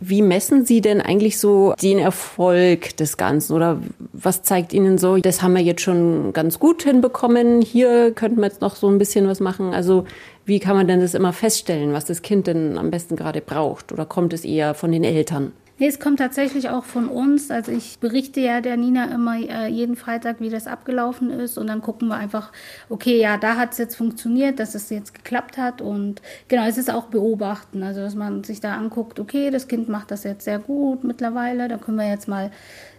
Wie 0.00 0.22
messen 0.22 0.64
Sie 0.64 0.80
denn 0.80 1.00
eigentlich 1.00 1.38
so 1.38 1.74
den 1.80 1.98
Erfolg 1.98 2.96
des 2.96 3.16
Ganzen? 3.16 3.54
Oder 3.54 3.80
was 4.12 4.42
zeigt 4.42 4.72
Ihnen 4.72 4.98
so, 4.98 5.16
das 5.18 5.42
haben 5.42 5.54
wir 5.54 5.62
jetzt 5.62 5.82
schon 5.82 6.32
ganz 6.32 6.58
gut 6.58 6.82
hinbekommen, 6.82 7.62
hier 7.62 8.12
könnten 8.12 8.38
wir 8.38 8.46
jetzt 8.46 8.60
noch 8.60 8.76
so 8.76 8.88
ein 8.88 8.98
bisschen 8.98 9.26
was 9.28 9.40
machen? 9.40 9.74
Also 9.74 10.04
wie 10.44 10.58
kann 10.58 10.76
man 10.76 10.88
denn 10.88 11.00
das 11.00 11.14
immer 11.14 11.32
feststellen, 11.32 11.92
was 11.92 12.04
das 12.04 12.22
Kind 12.22 12.46
denn 12.46 12.76
am 12.76 12.90
besten 12.90 13.16
gerade 13.16 13.40
braucht? 13.40 13.92
Oder 13.92 14.06
kommt 14.06 14.32
es 14.32 14.44
eher 14.44 14.74
von 14.74 14.90
den 14.90 15.04
Eltern? 15.04 15.52
Nee, 15.78 15.88
es 15.88 15.98
kommt 15.98 16.18
tatsächlich 16.18 16.68
auch 16.68 16.84
von 16.84 17.08
uns. 17.08 17.50
Also 17.50 17.72
ich 17.72 17.98
berichte 17.98 18.40
ja 18.40 18.60
der 18.60 18.76
Nina 18.76 19.06
immer 19.06 19.36
äh, 19.36 19.68
jeden 19.68 19.96
Freitag, 19.96 20.40
wie 20.40 20.50
das 20.50 20.66
abgelaufen 20.66 21.30
ist. 21.30 21.58
Und 21.58 21.66
dann 21.66 21.80
gucken 21.80 22.08
wir 22.08 22.16
einfach, 22.16 22.52
okay, 22.88 23.18
ja, 23.20 23.36
da 23.36 23.56
hat 23.56 23.72
es 23.72 23.78
jetzt 23.78 23.96
funktioniert, 23.96 24.60
dass 24.60 24.74
es 24.74 24.90
jetzt 24.90 25.14
geklappt 25.14 25.58
hat. 25.58 25.80
Und 25.80 26.22
genau, 26.48 26.66
es 26.66 26.78
ist 26.78 26.92
auch 26.92 27.06
beobachten. 27.06 27.82
Also 27.82 28.00
dass 28.00 28.14
man 28.14 28.44
sich 28.44 28.60
da 28.60 28.76
anguckt, 28.76 29.18
okay, 29.18 29.50
das 29.50 29.66
Kind 29.66 29.88
macht 29.88 30.10
das 30.10 30.24
jetzt 30.24 30.44
sehr 30.44 30.58
gut 30.58 31.04
mittlerweile. 31.04 31.68
Da 31.68 31.78
können 31.78 31.96
wir 31.96 32.08
jetzt 32.08 32.28
mal 32.28 32.50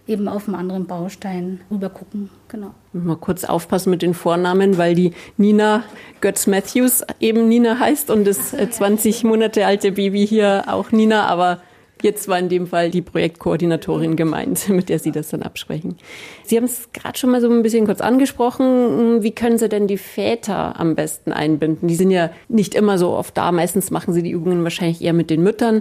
eben 0.06 0.28
auf 0.28 0.48
einen 0.48 0.56
anderen 0.56 0.86
Baustein 0.86 1.60
rüber 1.70 1.88
gucken. 1.88 2.28
Genau. 2.48 2.74
Mal 2.92 3.16
kurz 3.16 3.44
aufpassen 3.44 3.90
mit 3.90 4.02
den 4.02 4.14
Vornamen, 4.14 4.76
weil 4.76 4.94
die 4.94 5.12
Nina 5.36 5.84
Götz 6.20 6.46
Matthews 6.46 7.02
eben 7.20 7.48
Nina 7.48 7.78
heißt 7.78 8.10
und 8.10 8.26
das 8.26 8.50
20 8.50 9.24
Monate 9.24 9.64
alte 9.64 9.92
Baby 9.92 10.26
hier 10.26 10.64
auch 10.66 10.92
Nina, 10.92 11.26
aber 11.26 11.62
Jetzt 12.04 12.28
war 12.28 12.38
in 12.38 12.50
dem 12.50 12.66
Fall 12.66 12.90
die 12.90 13.00
Projektkoordinatorin 13.00 14.14
gemeint, 14.14 14.68
mit 14.68 14.90
der 14.90 14.98
Sie 14.98 15.10
das 15.10 15.30
dann 15.30 15.40
absprechen. 15.40 15.96
Sie 16.44 16.58
haben 16.58 16.64
es 16.64 16.92
gerade 16.92 17.18
schon 17.18 17.30
mal 17.30 17.40
so 17.40 17.48
ein 17.48 17.62
bisschen 17.62 17.86
kurz 17.86 18.02
angesprochen. 18.02 19.22
Wie 19.22 19.30
können 19.30 19.56
Sie 19.56 19.70
denn 19.70 19.86
die 19.86 19.96
Väter 19.96 20.78
am 20.78 20.96
besten 20.96 21.32
einbinden? 21.32 21.88
Die 21.88 21.94
sind 21.94 22.10
ja 22.10 22.28
nicht 22.48 22.74
immer 22.74 22.98
so 22.98 23.12
oft 23.12 23.34
da. 23.38 23.50
Meistens 23.52 23.90
machen 23.90 24.12
Sie 24.12 24.22
die 24.22 24.32
Übungen 24.32 24.64
wahrscheinlich 24.64 25.00
eher 25.00 25.14
mit 25.14 25.30
den 25.30 25.42
Müttern. 25.42 25.80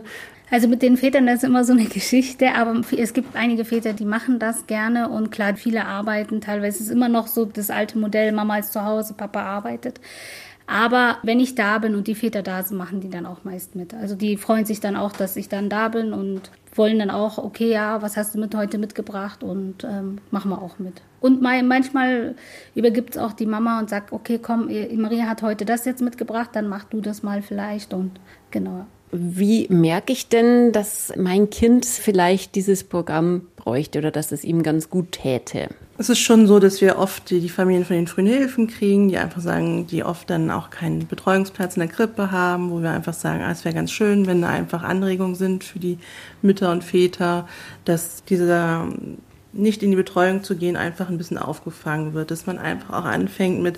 Also 0.49 0.69
mit 0.69 0.81
den 0.81 0.95
Vätern, 0.95 1.27
das 1.27 1.37
ist 1.37 1.43
immer 1.43 1.65
so 1.65 1.73
eine 1.73 1.85
Geschichte, 1.89 2.53
aber 2.55 2.79
es 2.97 3.11
gibt 3.11 3.35
einige 3.35 3.65
Väter, 3.65 3.91
die 3.91 4.05
machen 4.05 4.39
das 4.39 4.65
gerne 4.65 5.09
und 5.09 5.29
klar, 5.29 5.57
viele 5.57 5.83
arbeiten. 5.83 6.39
Teilweise 6.39 6.77
ist 6.77 6.85
es 6.85 6.89
immer 6.89 7.09
noch 7.09 7.27
so 7.27 7.43
das 7.43 7.69
alte 7.69 7.97
Modell, 7.97 8.31
Mama 8.31 8.59
ist 8.59 8.71
zu 8.71 8.85
Hause, 8.85 9.13
Papa 9.13 9.41
arbeitet. 9.41 9.99
Aber 10.65 11.17
wenn 11.23 11.39
ich 11.39 11.55
da 11.55 11.77
bin 11.77 11.95
und 11.95 12.07
die 12.07 12.15
Väter 12.15 12.41
da 12.41 12.63
sind, 12.63 12.77
machen 12.77 13.01
die 13.01 13.09
dann 13.09 13.25
auch 13.25 13.43
meist 13.43 13.75
mit. 13.75 13.93
Also 13.93 14.15
die 14.15 14.37
freuen 14.37 14.65
sich 14.65 14.79
dann 14.79 14.95
auch, 14.95 15.11
dass 15.11 15.35
ich 15.35 15.49
dann 15.49 15.69
da 15.69 15.89
bin 15.89 16.13
und 16.13 16.51
wollen 16.75 16.99
dann 16.99 17.11
auch, 17.11 17.37
okay, 17.37 17.71
ja, 17.71 18.01
was 18.01 18.17
hast 18.17 18.35
du 18.35 18.39
mit 18.39 18.55
heute 18.55 18.77
mitgebracht 18.77 19.43
und 19.43 19.83
ähm, 19.83 20.19
machen 20.31 20.49
wir 20.49 20.61
auch 20.61 20.79
mit. 20.79 21.01
Und 21.19 21.41
mein, 21.41 21.67
manchmal 21.67 22.35
übergibt 22.75 23.15
es 23.15 23.21
auch 23.21 23.33
die 23.33 23.45
Mama 23.45 23.79
und 23.79 23.89
sagt, 23.89 24.11
okay, 24.11 24.39
komm, 24.41 24.69
Maria 24.95 25.25
hat 25.27 25.41
heute 25.41 25.65
das 25.65 25.85
jetzt 25.85 26.01
mitgebracht, 26.01 26.49
dann 26.53 26.67
mach 26.67 26.85
du 26.85 27.01
das 27.01 27.23
mal 27.23 27.41
vielleicht 27.41 27.93
und 27.93 28.19
genau. 28.51 28.85
Wie 29.15 29.67
merke 29.69 30.11
ich 30.11 30.27
denn, 30.27 30.71
dass 30.71 31.13
mein 31.15 31.51
Kind 31.51 31.85
vielleicht 31.85 32.55
dieses 32.55 32.83
Programm 32.83 33.43
bräuchte 33.55 33.99
oder 33.99 34.09
dass 34.09 34.31
es 34.31 34.43
ihm 34.43 34.63
ganz 34.63 34.89
gut 34.89 35.11
täte? 35.11 35.69
Es 35.99 36.09
ist 36.09 36.17
schon 36.17 36.47
so, 36.47 36.57
dass 36.57 36.81
wir 36.81 36.97
oft 36.97 37.29
die, 37.29 37.47
Familien 37.47 37.85
von 37.85 37.95
den 37.95 38.07
frühen 38.07 38.25
Hilfen 38.25 38.65
kriegen, 38.65 39.09
die 39.09 39.19
einfach 39.19 39.41
sagen, 39.41 39.85
die 39.85 40.03
oft 40.03 40.31
dann 40.31 40.49
auch 40.49 40.71
keinen 40.71 41.05
Betreuungsplatz 41.07 41.77
in 41.77 41.81
der 41.81 41.89
Krippe 41.89 42.31
haben, 42.31 42.71
wo 42.71 42.81
wir 42.81 42.89
einfach 42.89 43.13
sagen, 43.13 43.43
ah, 43.43 43.51
es 43.51 43.63
wäre 43.63 43.75
ganz 43.75 43.91
schön, 43.91 44.25
wenn 44.25 44.41
da 44.41 44.49
einfach 44.49 44.81
Anregungen 44.81 45.35
sind 45.35 45.63
für 45.63 45.77
die 45.77 45.99
Mütter 46.41 46.71
und 46.71 46.83
Väter, 46.83 47.47
dass 47.85 48.23
dieser 48.23 48.87
nicht 49.53 49.83
in 49.83 49.91
die 49.91 49.95
Betreuung 49.95 50.43
zu 50.43 50.55
gehen 50.55 50.75
einfach 50.75 51.09
ein 51.09 51.19
bisschen 51.19 51.37
aufgefangen 51.37 52.15
wird, 52.15 52.31
dass 52.31 52.47
man 52.47 52.57
einfach 52.57 53.01
auch 53.01 53.05
anfängt 53.05 53.61
mit 53.61 53.77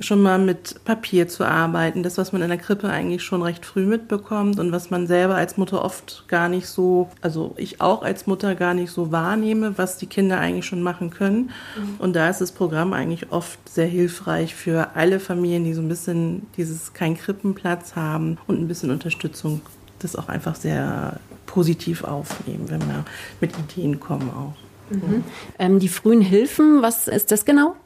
schon 0.00 0.22
mal 0.22 0.38
mit 0.38 0.82
Papier 0.84 1.28
zu 1.28 1.44
arbeiten, 1.44 2.02
das, 2.02 2.16
was 2.16 2.32
man 2.32 2.40
in 2.40 2.48
der 2.48 2.58
Krippe 2.58 2.88
eigentlich 2.88 3.22
schon 3.22 3.42
recht 3.42 3.66
früh 3.66 3.84
mitbekommt 3.84 4.58
und 4.58 4.72
was 4.72 4.90
man 4.90 5.06
selber 5.06 5.34
als 5.34 5.58
Mutter 5.58 5.84
oft 5.84 6.24
gar 6.26 6.48
nicht 6.48 6.66
so, 6.66 7.10
also 7.20 7.54
ich 7.56 7.80
auch 7.82 8.02
als 8.02 8.26
Mutter 8.26 8.54
gar 8.54 8.72
nicht 8.72 8.90
so 8.90 9.12
wahrnehme, 9.12 9.76
was 9.76 9.98
die 9.98 10.06
Kinder 10.06 10.38
eigentlich 10.38 10.64
schon 10.64 10.82
machen 10.82 11.10
können. 11.10 11.50
Mhm. 11.76 11.96
Und 11.98 12.16
da 12.16 12.30
ist 12.30 12.40
das 12.40 12.52
Programm 12.52 12.94
eigentlich 12.94 13.30
oft 13.30 13.58
sehr 13.68 13.86
hilfreich 13.86 14.54
für 14.54 14.96
alle 14.96 15.20
Familien, 15.20 15.64
die 15.64 15.74
so 15.74 15.82
ein 15.82 15.88
bisschen 15.88 16.46
dieses 16.56 16.94
kein 16.94 17.16
Krippenplatz 17.16 17.94
haben 17.94 18.38
und 18.46 18.58
ein 18.58 18.68
bisschen 18.68 18.90
Unterstützung, 18.90 19.60
das 19.98 20.16
auch 20.16 20.28
einfach 20.28 20.54
sehr 20.54 21.20
positiv 21.44 22.04
aufnehmen, 22.04 22.70
wenn 22.70 22.80
wir 22.80 23.04
mit 23.40 23.52
Ideen 23.58 24.00
kommen 24.00 24.30
auch. 24.30 24.54
Mhm. 24.90 25.24
Ähm, 25.58 25.78
die 25.78 25.88
frühen 25.88 26.20
Hilfen, 26.20 26.82
was 26.82 27.08
ist 27.08 27.30
das 27.30 27.44
genau? 27.44 27.76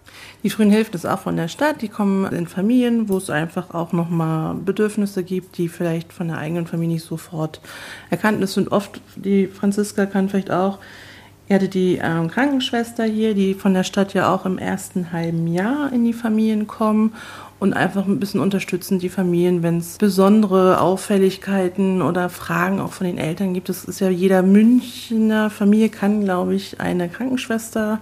Die 0.43 0.51
frühen 0.51 0.71
Hilfen 0.71 0.95
ist 0.95 1.07
auch 1.07 1.21
von 1.21 1.37
der 1.37 1.49
Stadt. 1.49 1.81
Die 1.81 1.89
kommen 1.89 2.31
in 2.33 2.47
Familien, 2.47 3.09
wo 3.09 3.17
es 3.17 3.31
einfach 3.31 3.73
auch 3.73 3.93
nochmal 3.93 4.55
Bedürfnisse 4.55 5.23
gibt, 5.25 5.57
die 5.57 5.69
vielleicht 5.69 6.13
von 6.13 6.29
der 6.29 6.39
eigenen 6.39 6.67
Familie 6.67 6.97
nicht 6.97 7.07
sofort 7.07 7.61
erkannt 8.11 8.47
sind. 8.49 8.71
Oft, 8.71 9.01
die 9.17 9.47
Franziska 9.47 10.07
kann 10.07 10.29
vielleicht 10.29 10.51
auch, 10.51 10.79
er 11.49 11.57
hatte 11.57 11.69
die 11.69 11.99
ähm, 12.03 12.29
Krankenschwester 12.29 13.05
hier, 13.05 13.35
die 13.35 13.55
von 13.55 13.75
der 13.75 13.85
Stadt 13.85 14.15
ja 14.15 14.35
auch 14.35 14.47
im 14.47 14.59
ersten 14.59 15.13
halben 15.13 15.47
Jahr 15.47 15.93
in 15.93 16.05
die 16.05 16.15
Familien 16.15 16.67
kommen 16.67 17.15
und 17.65 17.73
einfach 17.73 18.07
ein 18.07 18.21
bisschen 18.21 18.41
unterstützen 18.41 18.99
die 18.99 19.09
Familien, 19.09 19.63
wenn 19.63 19.79
es 19.79 19.97
besondere 19.97 20.83
Auffälligkeiten 20.83 22.03
oder 22.03 22.29
Fragen 22.29 22.79
auch 22.79 22.93
von 22.93 23.07
den 23.07 23.17
Eltern 23.17 23.55
gibt. 23.55 23.71
Das 23.71 23.87
ist 23.87 24.01
ja 24.01 24.11
jeder 24.11 24.43
Münchner 24.43 25.49
Familie 25.49 25.89
kann, 25.89 26.23
glaube 26.23 26.55
ich, 26.55 26.79
eine 26.83 27.09
Krankenschwester 27.09 28.01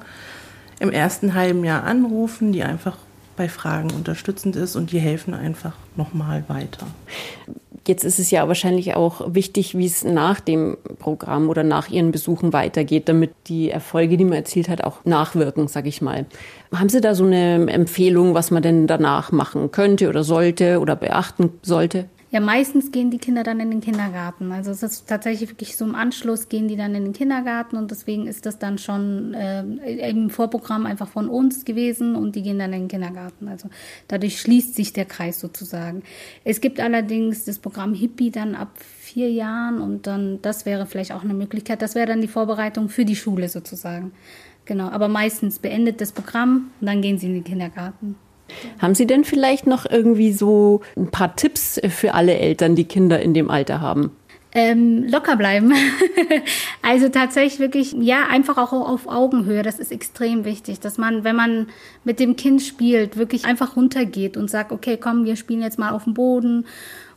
im 0.80 0.90
ersten 0.90 1.34
halben 1.34 1.62
Jahr 1.62 1.84
anrufen, 1.84 2.50
die 2.50 2.64
einfach 2.64 2.96
bei 3.36 3.48
Fragen 3.48 3.92
unterstützend 3.92 4.56
ist 4.56 4.74
und 4.74 4.90
die 4.90 4.98
helfen 4.98 5.32
einfach 5.32 5.74
nochmal 5.94 6.42
weiter. 6.48 6.88
Jetzt 7.86 8.04
ist 8.04 8.20
es 8.20 8.30
ja 8.30 8.46
wahrscheinlich 8.46 8.94
auch 8.94 9.34
wichtig, 9.34 9.76
wie 9.76 9.86
es 9.86 10.04
nach 10.04 10.38
dem 10.38 10.76
Programm 11.00 11.48
oder 11.48 11.64
nach 11.64 11.88
Ihren 11.88 12.12
Besuchen 12.12 12.52
weitergeht, 12.52 13.08
damit 13.08 13.32
die 13.48 13.70
Erfolge, 13.70 14.16
die 14.16 14.24
man 14.24 14.34
erzielt 14.34 14.68
hat, 14.68 14.84
auch 14.84 15.04
nachwirken, 15.04 15.66
sage 15.66 15.88
ich 15.88 16.00
mal. 16.00 16.26
Haben 16.72 16.88
Sie 16.88 17.00
da 17.00 17.14
so 17.16 17.24
eine 17.24 17.70
Empfehlung, 17.70 18.34
was 18.34 18.52
man 18.52 18.62
denn 18.62 18.86
danach 18.86 19.32
machen 19.32 19.72
könnte 19.72 20.08
oder 20.08 20.22
sollte 20.22 20.78
oder 20.78 20.94
beachten 20.94 21.50
sollte? 21.62 22.06
Ja, 22.32 22.40
meistens 22.40 22.92
gehen 22.92 23.10
die 23.10 23.18
Kinder 23.18 23.42
dann 23.42 23.60
in 23.60 23.70
den 23.70 23.82
Kindergarten. 23.82 24.52
Also 24.52 24.70
es 24.70 24.82
ist 24.82 25.06
tatsächlich 25.06 25.50
wirklich 25.50 25.76
so 25.76 25.84
im 25.84 25.94
Anschluss 25.94 26.48
gehen 26.48 26.66
die 26.66 26.76
dann 26.76 26.94
in 26.94 27.04
den 27.04 27.12
Kindergarten 27.12 27.76
und 27.76 27.90
deswegen 27.90 28.26
ist 28.26 28.46
das 28.46 28.58
dann 28.58 28.78
schon 28.78 29.34
äh, 29.34 30.08
im 30.08 30.30
Vorprogramm 30.30 30.86
einfach 30.86 31.08
von 31.08 31.28
uns 31.28 31.66
gewesen 31.66 32.16
und 32.16 32.34
die 32.34 32.42
gehen 32.42 32.58
dann 32.58 32.72
in 32.72 32.84
den 32.84 32.88
Kindergarten. 32.88 33.48
Also 33.48 33.68
dadurch 34.08 34.40
schließt 34.40 34.74
sich 34.74 34.94
der 34.94 35.04
Kreis 35.04 35.40
sozusagen. 35.40 36.04
Es 36.42 36.62
gibt 36.62 36.80
allerdings 36.80 37.44
das 37.44 37.58
Programm 37.58 37.92
Hippie 37.92 38.30
dann 38.30 38.54
ab 38.54 38.70
vier 38.78 39.30
Jahren 39.30 39.82
und 39.82 40.06
dann 40.06 40.40
das 40.40 40.64
wäre 40.64 40.86
vielleicht 40.86 41.12
auch 41.12 41.24
eine 41.24 41.34
Möglichkeit. 41.34 41.82
Das 41.82 41.94
wäre 41.94 42.06
dann 42.06 42.22
die 42.22 42.28
Vorbereitung 42.28 42.88
für 42.88 43.04
die 43.04 43.16
Schule 43.16 43.50
sozusagen. 43.50 44.12
Genau, 44.64 44.88
aber 44.88 45.08
meistens 45.08 45.58
beendet 45.58 46.00
das 46.00 46.12
Programm 46.12 46.70
und 46.80 46.86
dann 46.86 47.02
gehen 47.02 47.18
sie 47.18 47.26
in 47.26 47.34
den 47.34 47.44
Kindergarten. 47.44 48.16
Haben 48.78 48.94
Sie 48.94 49.06
denn 49.06 49.24
vielleicht 49.24 49.66
noch 49.66 49.84
irgendwie 49.88 50.32
so 50.32 50.80
ein 50.96 51.10
paar 51.10 51.36
Tipps 51.36 51.80
für 51.88 52.14
alle 52.14 52.38
Eltern, 52.38 52.76
die 52.76 52.84
Kinder 52.84 53.20
in 53.20 53.34
dem 53.34 53.50
Alter 53.50 53.80
haben? 53.80 54.10
Ähm, 54.54 55.04
locker 55.08 55.36
bleiben. 55.36 55.72
also 56.82 57.08
tatsächlich 57.08 57.58
wirklich, 57.58 57.96
ja, 57.98 58.26
einfach 58.28 58.58
auch 58.58 58.72
auf 58.72 59.06
Augenhöhe. 59.06 59.62
Das 59.62 59.78
ist 59.78 59.90
extrem 59.90 60.44
wichtig, 60.44 60.78
dass 60.78 60.98
man, 60.98 61.24
wenn 61.24 61.36
man 61.36 61.68
mit 62.04 62.20
dem 62.20 62.36
Kind 62.36 62.60
spielt, 62.60 63.16
wirklich 63.16 63.46
einfach 63.46 63.76
runtergeht 63.76 64.36
und 64.36 64.50
sagt, 64.50 64.70
okay, 64.70 64.98
komm, 65.00 65.24
wir 65.24 65.36
spielen 65.36 65.62
jetzt 65.62 65.78
mal 65.78 65.90
auf 65.90 66.04
dem 66.04 66.12
Boden. 66.12 66.66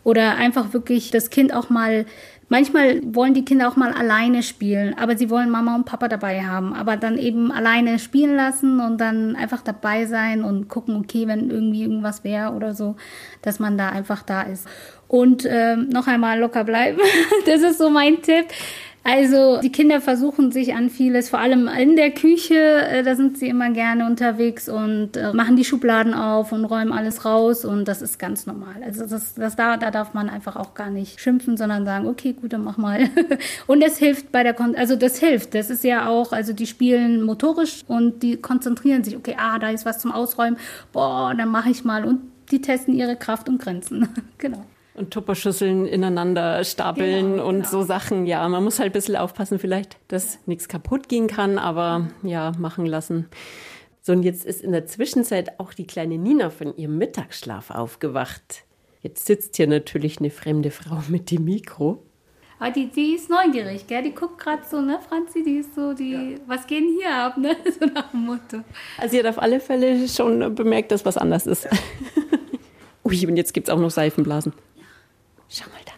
Oder 0.06 0.36
einfach 0.36 0.72
wirklich 0.72 1.12
das 1.12 1.30
Kind 1.30 1.54
auch 1.54 1.70
mal 1.70 2.06
Manchmal 2.48 3.02
wollen 3.04 3.34
die 3.34 3.44
Kinder 3.44 3.68
auch 3.68 3.76
mal 3.76 3.92
alleine 3.92 4.44
spielen, 4.44 4.96
aber 4.98 5.18
sie 5.18 5.32
wollen 5.32 5.50
Mama 5.50 5.76
und 5.76 5.86
Papa 5.86 6.08
dabei 6.08 6.44
haben. 6.44 6.74
Aber 6.74 6.96
dann 6.96 7.18
eben 7.18 7.52
alleine 7.52 7.98
spielen 7.98 8.36
lassen 8.36 8.80
und 8.80 9.02
dann 9.02 9.36
einfach 9.36 9.62
dabei 9.62 10.06
sein 10.06 10.44
und 10.44 10.68
gucken, 10.68 10.96
okay, 10.98 11.28
wenn 11.28 11.50
irgendwie 11.50 11.82
irgendwas 11.82 12.24
wäre 12.24 12.52
oder 12.52 12.76
so, 12.76 12.98
dass 13.42 13.60
man 13.60 13.80
da 13.80 13.90
einfach 13.90 14.22
da 14.22 14.44
ist. 14.44 14.68
Und 15.08 15.48
ähm, 15.50 15.90
noch 15.90 16.08
einmal 16.08 16.40
locker 16.40 16.64
bleiben. 16.64 17.00
das 17.48 17.62
ist 17.62 17.80
so 17.80 17.90
mein 17.90 18.22
Tipp. 18.22 18.46
Also 19.08 19.62
die 19.62 19.72
Kinder 19.72 20.02
versuchen 20.02 20.52
sich 20.52 20.74
an 20.74 20.90
vieles, 20.90 21.30
vor 21.30 21.38
allem 21.38 21.68
in 21.68 21.96
der 21.96 22.10
Küche, 22.10 22.56
äh, 22.56 23.04
da 23.04 23.16
sind 23.16 23.38
sie 23.38 23.48
immer 23.48 23.70
gerne 23.70 24.08
unterwegs 24.08 24.68
und 24.68 25.16
äh, 25.16 25.32
machen 25.32 25.56
die 25.56 25.64
Schubladen 25.64 26.16
auf 26.16 26.52
und 26.52 26.66
räumen 26.66 26.92
alles 26.92 27.24
raus 27.24 27.66
und 27.66 27.88
das 27.88 28.02
ist 28.02 28.18
ganz 28.18 28.48
normal. 28.48 28.82
Also 28.84 29.06
das, 29.06 29.36
das 29.36 29.56
da, 29.56 29.78
da 29.78 29.92
darf 29.92 30.16
man 30.16 30.28
einfach 30.28 30.56
auch 30.56 30.74
gar 30.74 30.90
nicht 30.90 31.22
schimpfen, 31.22 31.56
sondern 31.56 31.86
sagen, 31.86 32.08
okay, 32.08 32.34
gut, 32.34 32.52
dann 32.52 32.64
mach 32.64 32.78
mal. 32.78 33.08
und 33.68 33.84
es 33.84 34.00
hilft 34.00 34.32
bei 34.32 34.42
der, 34.42 34.56
Kon 34.56 34.76
also 34.76 34.96
das 34.96 35.20
hilft. 35.20 35.54
Das 35.54 35.70
ist 35.70 35.84
ja 35.84 36.10
auch, 36.10 36.32
also 36.32 36.54
die 36.54 36.66
spielen 36.66 37.22
motorisch 37.22 37.84
und 37.88 38.24
die 38.24 38.38
konzentrieren 38.38 39.04
sich, 39.04 39.16
okay, 39.16 39.36
ah, 39.38 39.60
da 39.60 39.70
ist 39.70 39.86
was 39.86 40.00
zum 40.00 40.12
Ausräumen, 40.12 40.58
boah, 40.94 41.36
dann 41.38 41.50
mache 41.50 41.70
ich 41.70 41.84
mal 41.84 42.06
und 42.06 42.22
die 42.50 42.60
testen 42.60 42.96
ihre 42.96 43.16
Kraft 43.16 43.50
und 43.50 43.62
Grenzen. 43.62 44.10
genau. 44.40 44.66
Und 44.96 45.12
Tupperschüsseln 45.12 45.86
ineinander 45.86 46.64
stapeln 46.64 47.34
genau, 47.34 47.48
und 47.48 47.56
genau. 47.58 47.70
so 47.70 47.84
Sachen. 47.84 48.26
Ja, 48.26 48.48
man 48.48 48.64
muss 48.64 48.80
halt 48.80 48.92
ein 48.92 48.94
bisschen 48.94 49.18
aufpassen, 49.18 49.60
vielleicht, 49.60 49.98
dass 50.08 50.40
nichts 50.46 50.70
kaputt 50.70 51.10
gehen 51.10 51.28
kann, 51.28 51.58
aber 51.58 52.08
ja, 52.24 52.54
machen 52.58 52.86
lassen. 52.86 53.28
So, 54.02 54.14
und 54.14 54.24
jetzt 54.24 54.46
ist 54.46 54.62
in 54.62 54.72
der 54.72 54.86
Zwischenzeit 54.86 55.60
auch 55.60 55.74
die 55.74 55.88
kleine 55.88 56.18
Nina 56.18 56.50
von 56.50 56.78
ihrem 56.78 56.98
Mittagsschlaf 56.98 57.72
aufgewacht. 57.72 58.64
Jetzt 59.02 59.26
sitzt 59.26 59.58
hier 59.58 59.68
natürlich 59.68 60.20
eine 60.20 60.30
fremde 60.30 60.72
Frau 60.72 61.00
mit 61.10 61.30
dem 61.30 61.44
Mikro. 61.44 62.04
Aber 62.58 62.72
die, 62.72 62.88
die 62.88 63.16
ist 63.16 63.30
neugierig, 63.30 63.86
gell? 63.88 64.02
Die 64.02 64.16
guckt 64.16 64.38
gerade 64.38 64.64
so, 64.70 64.80
ne, 64.80 65.00
Franzi? 65.10 65.44
Die 65.44 65.58
ist 65.58 65.76
so, 65.76 65.94
die, 65.94 66.40
was 66.48 66.66
geht 66.68 66.84
denn 66.84 66.96
hier 66.98 67.14
ab, 67.14 67.38
ne? 67.38 67.58
So 67.80 67.86
nach 67.86 68.12
dem 68.12 68.22
Motto. 68.22 68.64
Also 68.98 69.12
sie 69.12 69.20
hat 69.20 69.26
auf 69.26 69.42
alle 69.42 69.60
Fälle 69.60 70.08
schon 70.08 70.56
bemerkt, 70.56 70.92
dass 70.92 71.04
was 71.04 71.18
anders 71.18 71.46
ist. 71.48 71.68
Ui, 73.04 73.28
und 73.28 73.36
jetzt 73.36 73.54
gibt 73.54 73.68
es 73.68 73.74
auch 73.74 73.80
noch 73.80 73.92
Seifenblasen. 73.92 74.54
Schau 75.50 75.66
mal 75.70 75.80
da. 75.86 75.92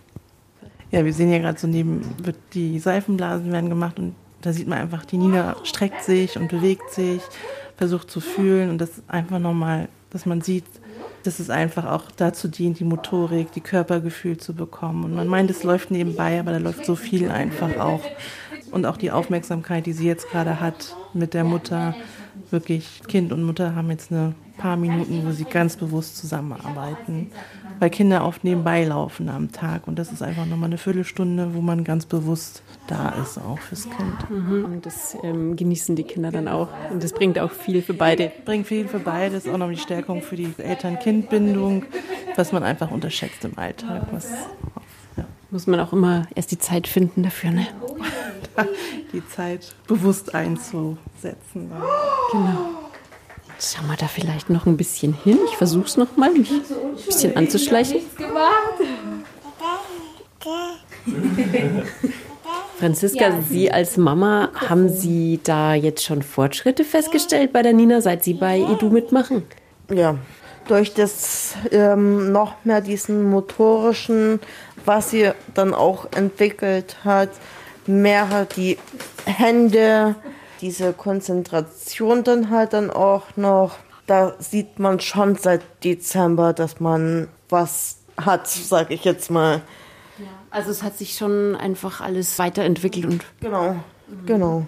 Ja, 0.91 1.03
wir 1.03 1.13
sehen 1.13 1.31
ja 1.31 1.39
gerade 1.39 1.59
so 1.59 1.67
neben, 1.67 2.01
wird 2.23 2.37
die 2.53 2.79
Seifenblasen 2.79 3.51
werden 3.51 3.69
gemacht 3.69 3.99
und 3.99 4.15
da 4.41 4.53
sieht 4.53 4.67
man 4.67 4.79
einfach, 4.79 5.03
die 5.05 5.17
Nina 5.17 5.57
streckt 5.63 6.03
sich 6.03 6.37
und 6.37 6.47
bewegt 6.47 6.91
sich, 6.91 7.21
versucht 7.75 8.09
zu 8.09 8.21
fühlen 8.21 8.69
und 8.69 8.77
das 8.77 9.01
einfach 9.07 9.39
nochmal, 9.39 9.89
dass 10.11 10.25
man 10.25 10.41
sieht, 10.41 10.65
dass 11.23 11.39
es 11.39 11.49
einfach 11.49 11.85
auch 11.85 12.03
dazu 12.15 12.47
dient, 12.47 12.79
die 12.79 12.85
Motorik, 12.85 13.51
die 13.51 13.61
Körpergefühl 13.61 14.37
zu 14.37 14.53
bekommen. 14.53 15.03
Und 15.03 15.15
man 15.15 15.27
meint, 15.27 15.49
es 15.49 15.63
läuft 15.63 15.91
nebenbei, 15.91 16.39
aber 16.39 16.51
da 16.51 16.57
läuft 16.57 16.85
so 16.85 16.95
viel 16.95 17.29
einfach 17.29 17.77
auch. 17.77 18.03
Und 18.71 18.85
auch 18.85 18.97
die 18.97 19.11
Aufmerksamkeit, 19.11 19.85
die 19.85 19.93
sie 19.93 20.07
jetzt 20.07 20.29
gerade 20.29 20.59
hat 20.59 20.95
mit 21.13 21.33
der 21.33 21.43
Mutter. 21.43 21.95
Wirklich, 22.49 23.01
Kind 23.07 23.31
und 23.33 23.43
Mutter 23.43 23.75
haben 23.75 23.89
jetzt 23.89 24.11
ein 24.11 24.35
paar 24.57 24.77
Minuten, 24.77 25.23
wo 25.25 25.31
sie 25.31 25.43
ganz 25.43 25.75
bewusst 25.75 26.17
zusammenarbeiten. 26.17 27.31
Weil 27.79 27.89
Kinder 27.91 28.25
oft 28.25 28.43
nebenbei 28.43 28.85
laufen 28.85 29.29
am 29.29 29.51
Tag. 29.51 29.87
Und 29.87 29.99
das 29.99 30.11
ist 30.11 30.23
einfach 30.23 30.45
nochmal 30.45 30.69
eine 30.69 30.77
Viertelstunde, 30.77 31.53
wo 31.53 31.61
man 31.61 31.83
ganz 31.83 32.05
bewusst 32.05 32.63
da 32.87 33.09
ist, 33.21 33.37
auch 33.37 33.59
fürs 33.59 33.83
Kind. 33.83 34.29
Mhm. 34.29 34.65
Und 34.65 34.85
das 34.85 35.15
ähm, 35.23 35.55
genießen 35.55 35.95
die 35.95 36.03
Kinder 36.03 36.31
dann 36.31 36.47
auch. 36.47 36.69
Und 36.89 37.03
das 37.03 37.13
bringt 37.13 37.37
auch 37.37 37.51
viel 37.51 37.81
für 37.81 37.93
beide. 37.93 38.31
Bringt 38.45 38.65
viel 38.65 38.87
für 38.87 38.99
beide, 38.99 39.35
ist 39.35 39.47
auch 39.47 39.57
noch 39.57 39.69
die 39.69 39.77
Stärkung 39.77 40.21
für 40.21 40.35
die 40.35 40.51
Eltern-Kind-Bindung, 40.57 41.85
was 42.35 42.51
man 42.51 42.63
einfach 42.63 42.89
unterschätzt 42.89 43.45
im 43.45 43.57
Alltag. 43.57 44.07
Was, 44.11 44.31
ja. 45.15 45.25
Muss 45.51 45.67
man 45.67 45.79
auch 45.79 45.93
immer 45.93 46.25
erst 46.33 46.51
die 46.51 46.59
Zeit 46.59 46.87
finden 46.87 47.21
dafür, 47.23 47.51
ne? 47.51 47.67
die 49.13 49.27
Zeit 49.27 49.73
bewusst 49.87 50.33
einzusetzen. 50.33 51.71
Genau. 52.31 52.87
Schauen 53.59 53.87
wir 53.87 53.97
da 53.97 54.07
vielleicht 54.07 54.49
noch 54.49 54.65
ein 54.67 54.77
bisschen 54.77 55.13
hin. 55.13 55.39
Ich 55.45 55.57
versuche 55.57 55.85
es 55.85 55.97
noch 55.97 56.15
mal, 56.15 56.31
mich 56.31 56.51
ein 56.51 56.61
bisschen 57.05 57.35
anzuschleichen. 57.35 58.01
Franziska, 62.77 63.29
ja. 63.29 63.41
Sie 63.41 63.71
als 63.71 63.97
Mama, 63.97 64.51
haben 64.53 64.89
Sie 64.89 65.39
da 65.43 65.73
jetzt 65.73 66.03
schon 66.03 66.21
Fortschritte 66.21 66.83
festgestellt 66.83 67.51
bei 67.51 67.63
der 67.63 67.73
Nina, 67.73 68.01
seit 68.01 68.23
Sie 68.23 68.35
bei 68.35 68.59
Edu 68.59 68.89
mitmachen? 68.89 69.43
Ja, 69.91 70.17
durch 70.67 70.93
das 70.93 71.55
ähm, 71.71 72.31
noch 72.31 72.53
mehr 72.63 72.81
diesen 72.81 73.23
motorischen, 73.23 74.39
was 74.85 75.11
sie 75.11 75.31
dann 75.53 75.73
auch 75.73 76.07
entwickelt 76.15 76.97
hat, 77.03 77.29
mehr 77.87 78.45
die 78.55 78.77
Hände, 79.25 80.15
diese 80.61 80.93
Konzentration 80.93 82.23
dann 82.23 82.49
halt 82.49 82.73
dann 82.73 82.89
auch 82.89 83.35
noch. 83.35 83.77
Da 84.05 84.35
sieht 84.39 84.79
man 84.79 84.99
schon 84.99 85.35
seit 85.35 85.61
Dezember, 85.83 86.53
dass 86.53 86.79
man 86.79 87.27
was 87.49 87.97
hat, 88.17 88.47
sag 88.47 88.91
ich 88.91 89.03
jetzt 89.03 89.29
mal. 89.29 89.61
Also 90.49 90.71
es 90.71 90.81
hat 90.81 90.97
sich 90.97 91.15
schon 91.15 91.55
einfach 91.55 92.01
alles 92.01 92.39
weiterentwickelt 92.39 93.05
und. 93.05 93.25
Genau, 93.41 93.75
genau. 94.25 94.65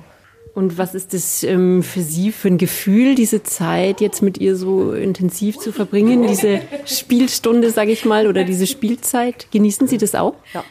Und 0.53 0.77
was 0.77 0.93
ist 0.93 1.13
das 1.13 1.43
ähm, 1.43 1.83
für 1.83 2.01
Sie 2.01 2.31
für 2.31 2.49
ein 2.49 2.57
Gefühl, 2.57 3.15
diese 3.15 3.43
Zeit 3.43 4.01
jetzt 4.01 4.21
mit 4.21 4.39
ihr 4.39 4.55
so 4.55 4.91
intensiv 4.91 5.57
zu 5.57 5.71
verbringen, 5.71 6.27
diese 6.27 6.61
Spielstunde, 6.85 7.69
sage 7.71 7.91
ich 7.91 8.03
mal, 8.03 8.27
oder 8.27 8.43
diese 8.43 8.67
Spielzeit? 8.67 9.47
Genießen 9.51 9.87
Sie 9.87 9.97
das 9.97 10.15
auch? 10.15 10.35
Ja. 10.53 10.63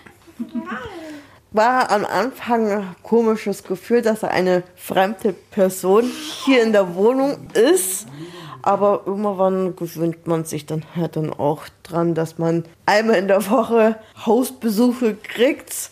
War 1.50 1.90
am 1.90 2.04
Anfang 2.04 2.70
ein 2.70 2.96
komisches 3.02 3.64
Gefühl, 3.64 4.02
dass 4.02 4.22
er 4.22 4.30
eine 4.30 4.62
fremde 4.76 5.32
Person 5.32 6.04
hier 6.44 6.62
in 6.62 6.72
der 6.72 6.94
Wohnung 6.94 7.38
ist. 7.54 8.06
Aber 8.62 9.02
irgendwann 9.06 9.76
gewöhnt 9.76 10.26
man 10.26 10.44
sich 10.44 10.66
dann 10.66 10.84
halt 10.94 11.16
dann 11.16 11.32
auch 11.32 11.62
dran, 11.84 12.14
dass 12.14 12.38
man 12.38 12.64
einmal 12.84 13.16
in 13.16 13.28
der 13.28 13.48
Woche 13.50 13.96
Hausbesuche 14.26 15.14
kriegt. 15.14 15.90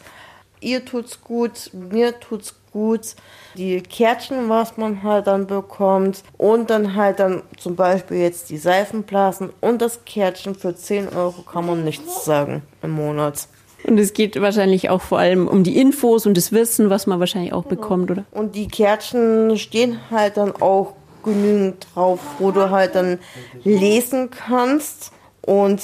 Ihr 0.61 0.85
tut's 0.85 1.23
gut, 1.23 1.71
mir 1.73 2.19
tut's 2.21 2.55
gut. 2.73 3.15
Die 3.55 3.81
Kärtchen, 3.81 4.51
was 4.51 4.77
man 4.77 5.03
halt 5.03 5.27
dann 5.27 5.47
bekommt. 5.47 6.23
Und 6.37 6.69
dann 6.69 6.95
halt 6.95 7.19
dann 7.19 7.43
zum 7.57 7.77
Beispiel 7.77 8.19
jetzt 8.19 8.51
die 8.51 8.59
Seifenblasen 8.59 9.51
und 9.63 9.81
das 9.81 10.05
Kärtchen 10.05 10.55
für 10.55 10.75
10 10.77 11.09
Euro 11.11 11.43
kann 11.43 11.65
man 11.65 11.85
nichts 11.85 12.27
sagen 12.27 12.63
im 12.83 12.91
Monat. 12.91 13.49
Und 13.87 13.99
es 13.99 14.13
geht 14.13 14.41
wahrscheinlich 14.41 14.91
auch 14.91 15.01
vor 15.01 15.19
allem 15.19 15.47
um 15.47 15.63
die 15.63 15.79
Infos 15.79 16.27
und 16.27 16.37
das 16.37 16.53
Wissen, 16.53 16.91
was 16.91 17.07
man 17.07 17.21
wahrscheinlich 17.21 17.53
auch 17.53 17.69
genau. 17.69 17.81
bekommt, 17.81 18.11
oder? 18.11 18.25
Und 18.33 18.55
die 18.55 18.69
Kärtchen 18.69 19.57
stehen 19.59 20.01
halt 20.11 20.37
dann 20.37 20.53
auch 20.61 20.95
genügend 21.23 21.87
drauf, 21.95 22.21
wo 22.39 22.51
du 22.51 22.71
halt 22.71 22.95
dann 22.95 23.19
lesen 23.65 24.31
kannst 24.31 25.13
und 25.43 25.83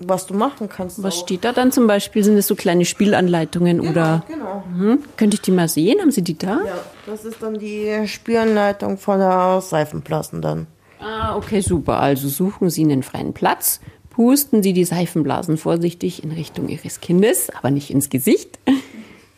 was 0.00 0.26
du 0.26 0.34
machen 0.34 0.68
kannst. 0.68 1.02
Was 1.02 1.14
auch. 1.14 1.20
steht 1.20 1.44
da 1.44 1.52
dann 1.52 1.72
zum 1.72 1.86
Beispiel? 1.86 2.24
Sind 2.24 2.36
es 2.36 2.46
so 2.46 2.54
kleine 2.54 2.84
Spielanleitungen 2.84 3.78
genau, 3.78 3.90
oder? 3.90 4.22
Genau. 4.26 4.64
Mhm. 4.74 5.00
Könnte 5.16 5.34
ich 5.34 5.42
die 5.42 5.50
mal 5.50 5.68
sehen? 5.68 6.00
Haben 6.00 6.10
Sie 6.10 6.22
die 6.22 6.38
da? 6.38 6.60
Ja, 6.64 6.78
das 7.06 7.24
ist 7.24 7.42
dann 7.42 7.58
die 7.58 8.06
Spielanleitung 8.06 8.96
von 8.98 9.18
der 9.18 9.60
Seifenblasen 9.60 10.40
dann. 10.40 10.66
Ah, 10.98 11.36
okay, 11.36 11.60
super. 11.60 12.00
Also 12.00 12.28
suchen 12.28 12.70
Sie 12.70 12.82
einen 12.82 13.02
freien 13.02 13.32
Platz, 13.32 13.80
pusten 14.10 14.62
Sie 14.62 14.72
die 14.72 14.84
Seifenblasen 14.84 15.56
vorsichtig 15.56 16.22
in 16.22 16.32
Richtung 16.32 16.68
Ihres 16.68 17.00
Kindes, 17.00 17.50
aber 17.50 17.70
nicht 17.70 17.90
ins 17.90 18.10
Gesicht. 18.10 18.58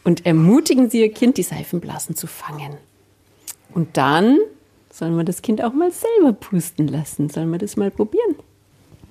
Und 0.04 0.26
ermutigen 0.26 0.90
Sie 0.90 1.00
Ihr 1.00 1.12
Kind, 1.12 1.38
die 1.38 1.42
Seifenblasen 1.42 2.16
zu 2.16 2.26
fangen. 2.26 2.76
Und 3.74 3.96
dann 3.96 4.38
Sollen 4.92 5.16
wir 5.16 5.24
das 5.24 5.40
Kind 5.40 5.64
auch 5.64 5.72
mal 5.72 5.90
selber 5.90 6.34
pusten 6.34 6.86
lassen? 6.86 7.30
Sollen 7.30 7.50
wir 7.50 7.58
das 7.58 7.76
mal 7.76 7.90
probieren? 7.90 8.36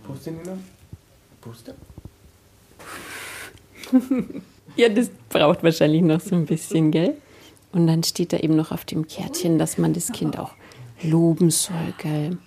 Puste, 0.03 0.31
Nina. 0.31 0.55
Puste. 1.41 1.73
ja, 4.75 4.89
das 4.89 5.09
braucht 5.29 5.63
wahrscheinlich 5.63 6.03
noch 6.03 6.21
so 6.21 6.35
ein 6.35 6.45
bisschen, 6.45 6.91
gell? 6.91 7.15
Und 7.71 7.87
dann 7.87 8.03
steht 8.03 8.31
da 8.31 8.37
eben 8.37 8.55
noch 8.55 8.71
auf 8.71 8.85
dem 8.85 9.07
Kärtchen, 9.07 9.57
dass 9.57 9.79
man 9.79 9.93
das 9.93 10.11
Kind 10.11 10.37
auch 10.37 10.51
loben 11.01 11.49
soll, 11.49 11.95
gell? 11.97 12.37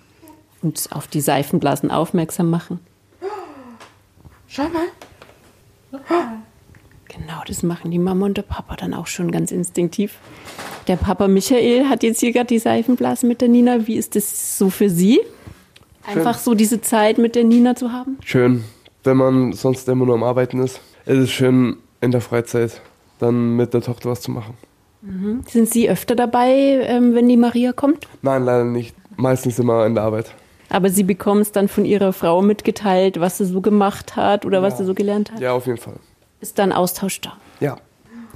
Und 0.61 0.87
auf 0.93 1.07
die 1.07 1.19
Seifenblasen 1.19 1.91
aufmerksam 1.91 2.49
machen. 2.49 2.79
Schau 4.47 4.63
mal. 4.69 4.87
Genau, 7.07 7.41
das 7.47 7.63
machen 7.63 7.91
die 7.91 7.99
Mama 7.99 8.25
und 8.25 8.37
der 8.37 8.41
Papa 8.41 8.75
dann 8.75 8.93
auch 8.93 9.07
schon 9.07 9.31
ganz 9.31 9.51
instinktiv. 9.51 10.17
Der 10.87 10.97
Papa 10.97 11.27
Michael 11.27 11.87
hat 11.87 12.03
jetzt 12.03 12.19
hier 12.19 12.31
gerade 12.31 12.47
die 12.47 12.59
Seifenblasen 12.59 13.27
mit 13.29 13.41
der 13.41 13.47
Nina. 13.47 13.87
Wie 13.87 13.95
ist 13.95 14.15
das 14.15 14.57
so 14.57 14.69
für 14.69 14.89
Sie? 14.89 15.21
Einfach 16.05 16.35
Schön. 16.35 16.43
so 16.43 16.53
diese 16.53 16.81
Zeit 16.81 17.17
mit 17.17 17.35
der 17.35 17.43
Nina 17.43 17.75
zu 17.75 17.91
haben? 17.91 18.17
Schön, 18.23 18.63
wenn 19.03 19.17
man 19.17 19.53
sonst 19.53 19.87
immer 19.89 20.05
nur 20.05 20.15
am 20.15 20.23
Arbeiten 20.23 20.59
ist. 20.59 20.79
Es 21.05 21.17
ist 21.17 21.31
schön, 21.31 21.77
in 22.01 22.11
der 22.11 22.21
Freizeit 22.21 22.81
dann 23.19 23.55
mit 23.55 23.73
der 23.73 23.81
Tochter 23.81 24.09
was 24.11 24.21
zu 24.21 24.31
machen. 24.31 24.55
Mhm. 25.01 25.43
Sind 25.47 25.69
Sie 25.69 25.89
öfter 25.89 26.15
dabei, 26.15 26.51
ähm, 26.51 27.15
wenn 27.15 27.27
die 27.29 27.37
Maria 27.37 27.73
kommt? 27.73 28.07
Nein, 28.21 28.43
leider 28.43 28.65
nicht. 28.65 28.95
Meistens 29.15 29.57
immer 29.59 29.85
in 29.85 29.95
der 29.95 30.03
Arbeit. 30.03 30.33
Aber 30.69 30.89
Sie 30.89 31.03
bekommen 31.03 31.41
es 31.41 31.51
dann 31.51 31.67
von 31.67 31.85
Ihrer 31.85 32.13
Frau 32.13 32.41
mitgeteilt, 32.41 33.19
was 33.19 33.37
sie 33.37 33.45
so 33.45 33.61
gemacht 33.61 34.15
hat 34.15 34.45
oder 34.45 34.57
ja. 34.57 34.63
was 34.63 34.77
sie 34.77 34.85
so 34.85 34.93
gelernt 34.93 35.31
hat? 35.31 35.39
Ja, 35.39 35.53
auf 35.53 35.67
jeden 35.67 35.77
Fall. 35.77 35.95
Ist 36.41 36.59
dann 36.59 36.71
Austausch 36.71 37.21
da? 37.21 37.33
Ja. 37.59 37.77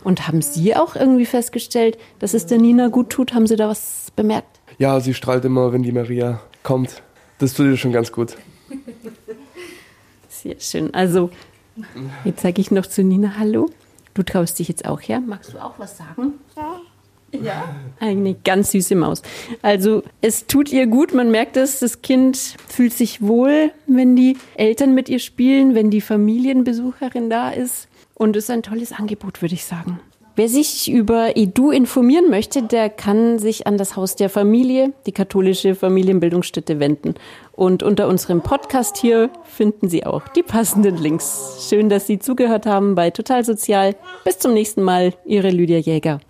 Und 0.03 0.27
haben 0.27 0.41
Sie 0.41 0.75
auch 0.75 0.95
irgendwie 0.95 1.25
festgestellt, 1.25 1.97
dass 2.19 2.33
es 2.33 2.45
der 2.45 2.57
Nina 2.57 2.87
gut 2.87 3.09
tut? 3.09 3.33
Haben 3.33 3.47
Sie 3.47 3.55
da 3.55 3.67
was 3.67 4.11
bemerkt? 4.15 4.59
Ja, 4.77 4.99
sie 5.01 5.13
strahlt 5.13 5.43
immer, 5.43 5.73
wenn 5.73 5.83
die 5.83 5.91
Maria 5.91 6.39
kommt. 6.63 7.01
Das 7.39 7.53
tut 7.53 7.65
ihr 7.65 7.77
schon 7.77 7.91
ganz 7.91 8.11
gut. 8.11 8.37
Sehr 10.29 10.59
schön. 10.59 10.93
Also, 10.93 11.31
jetzt 12.23 12.41
sage 12.41 12.61
ich 12.61 12.71
noch 12.71 12.85
zu 12.85 13.03
Nina 13.03 13.33
Hallo. 13.37 13.69
Du 14.13 14.23
traust 14.23 14.59
dich 14.59 14.69
jetzt 14.69 14.85
auch 14.85 15.01
her. 15.01 15.19
Magst 15.19 15.53
du 15.53 15.59
auch 15.59 15.77
was 15.77 15.97
sagen? 15.97 16.33
Ja. 16.55 16.79
Ja. 17.31 17.75
Eine 17.99 18.33
ganz 18.33 18.71
süße 18.71 18.95
Maus. 18.95 19.21
Also 19.61 20.03
es 20.21 20.47
tut 20.47 20.71
ihr 20.71 20.87
gut, 20.87 21.13
man 21.13 21.31
merkt 21.31 21.57
es, 21.57 21.79
das 21.79 22.01
Kind 22.01 22.55
fühlt 22.67 22.93
sich 22.93 23.21
wohl, 23.21 23.71
wenn 23.87 24.15
die 24.15 24.37
Eltern 24.55 24.93
mit 24.93 25.09
ihr 25.09 25.19
spielen, 25.19 25.75
wenn 25.75 25.89
die 25.89 26.01
Familienbesucherin 26.01 27.29
da 27.29 27.49
ist. 27.51 27.87
Und 28.15 28.35
es 28.35 28.45
ist 28.45 28.49
ein 28.49 28.63
tolles 28.63 28.91
Angebot, 28.91 29.41
würde 29.41 29.55
ich 29.55 29.65
sagen. 29.65 29.99
Wer 30.39 30.47
sich 30.47 30.89
über 30.89 31.35
Edu 31.35 31.69
informieren 31.69 32.29
möchte, 32.29 32.63
der 32.63 32.89
kann 32.89 33.39
sich 33.39 33.67
an 33.67 33.77
das 33.77 33.97
Haus 33.97 34.15
der 34.15 34.29
Familie, 34.29 34.93
die 35.05 35.11
katholische 35.11 35.75
Familienbildungsstätte, 35.75 36.79
wenden. 36.79 37.15
Und 37.51 37.83
unter 37.83 38.07
unserem 38.07 38.39
Podcast 38.39 38.95
hier 38.95 39.31
finden 39.43 39.89
Sie 39.89 40.05
auch 40.05 40.29
die 40.29 40.43
passenden 40.43 40.95
Links. 40.95 41.67
Schön, 41.67 41.89
dass 41.89 42.07
Sie 42.07 42.19
zugehört 42.19 42.65
haben 42.65 42.95
bei 42.95 43.09
Total 43.09 43.43
Sozial. 43.43 43.95
Bis 44.23 44.39
zum 44.39 44.53
nächsten 44.53 44.81
Mal, 44.81 45.13
Ihre 45.25 45.49
Lydia 45.49 45.79
Jäger. 45.79 46.21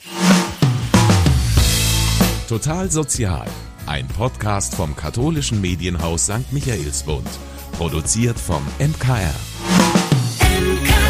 Total 2.49 2.89
Sozial, 2.89 3.45
ein 3.85 4.07
Podcast 4.07 4.73
vom 4.73 4.95
katholischen 4.95 5.61
Medienhaus 5.61 6.23
St. 6.25 6.51
Michaelsbund. 6.51 7.29
Produziert 7.73 8.39
vom 8.39 8.63
MKR. 8.79 9.35
MKR 10.39 11.08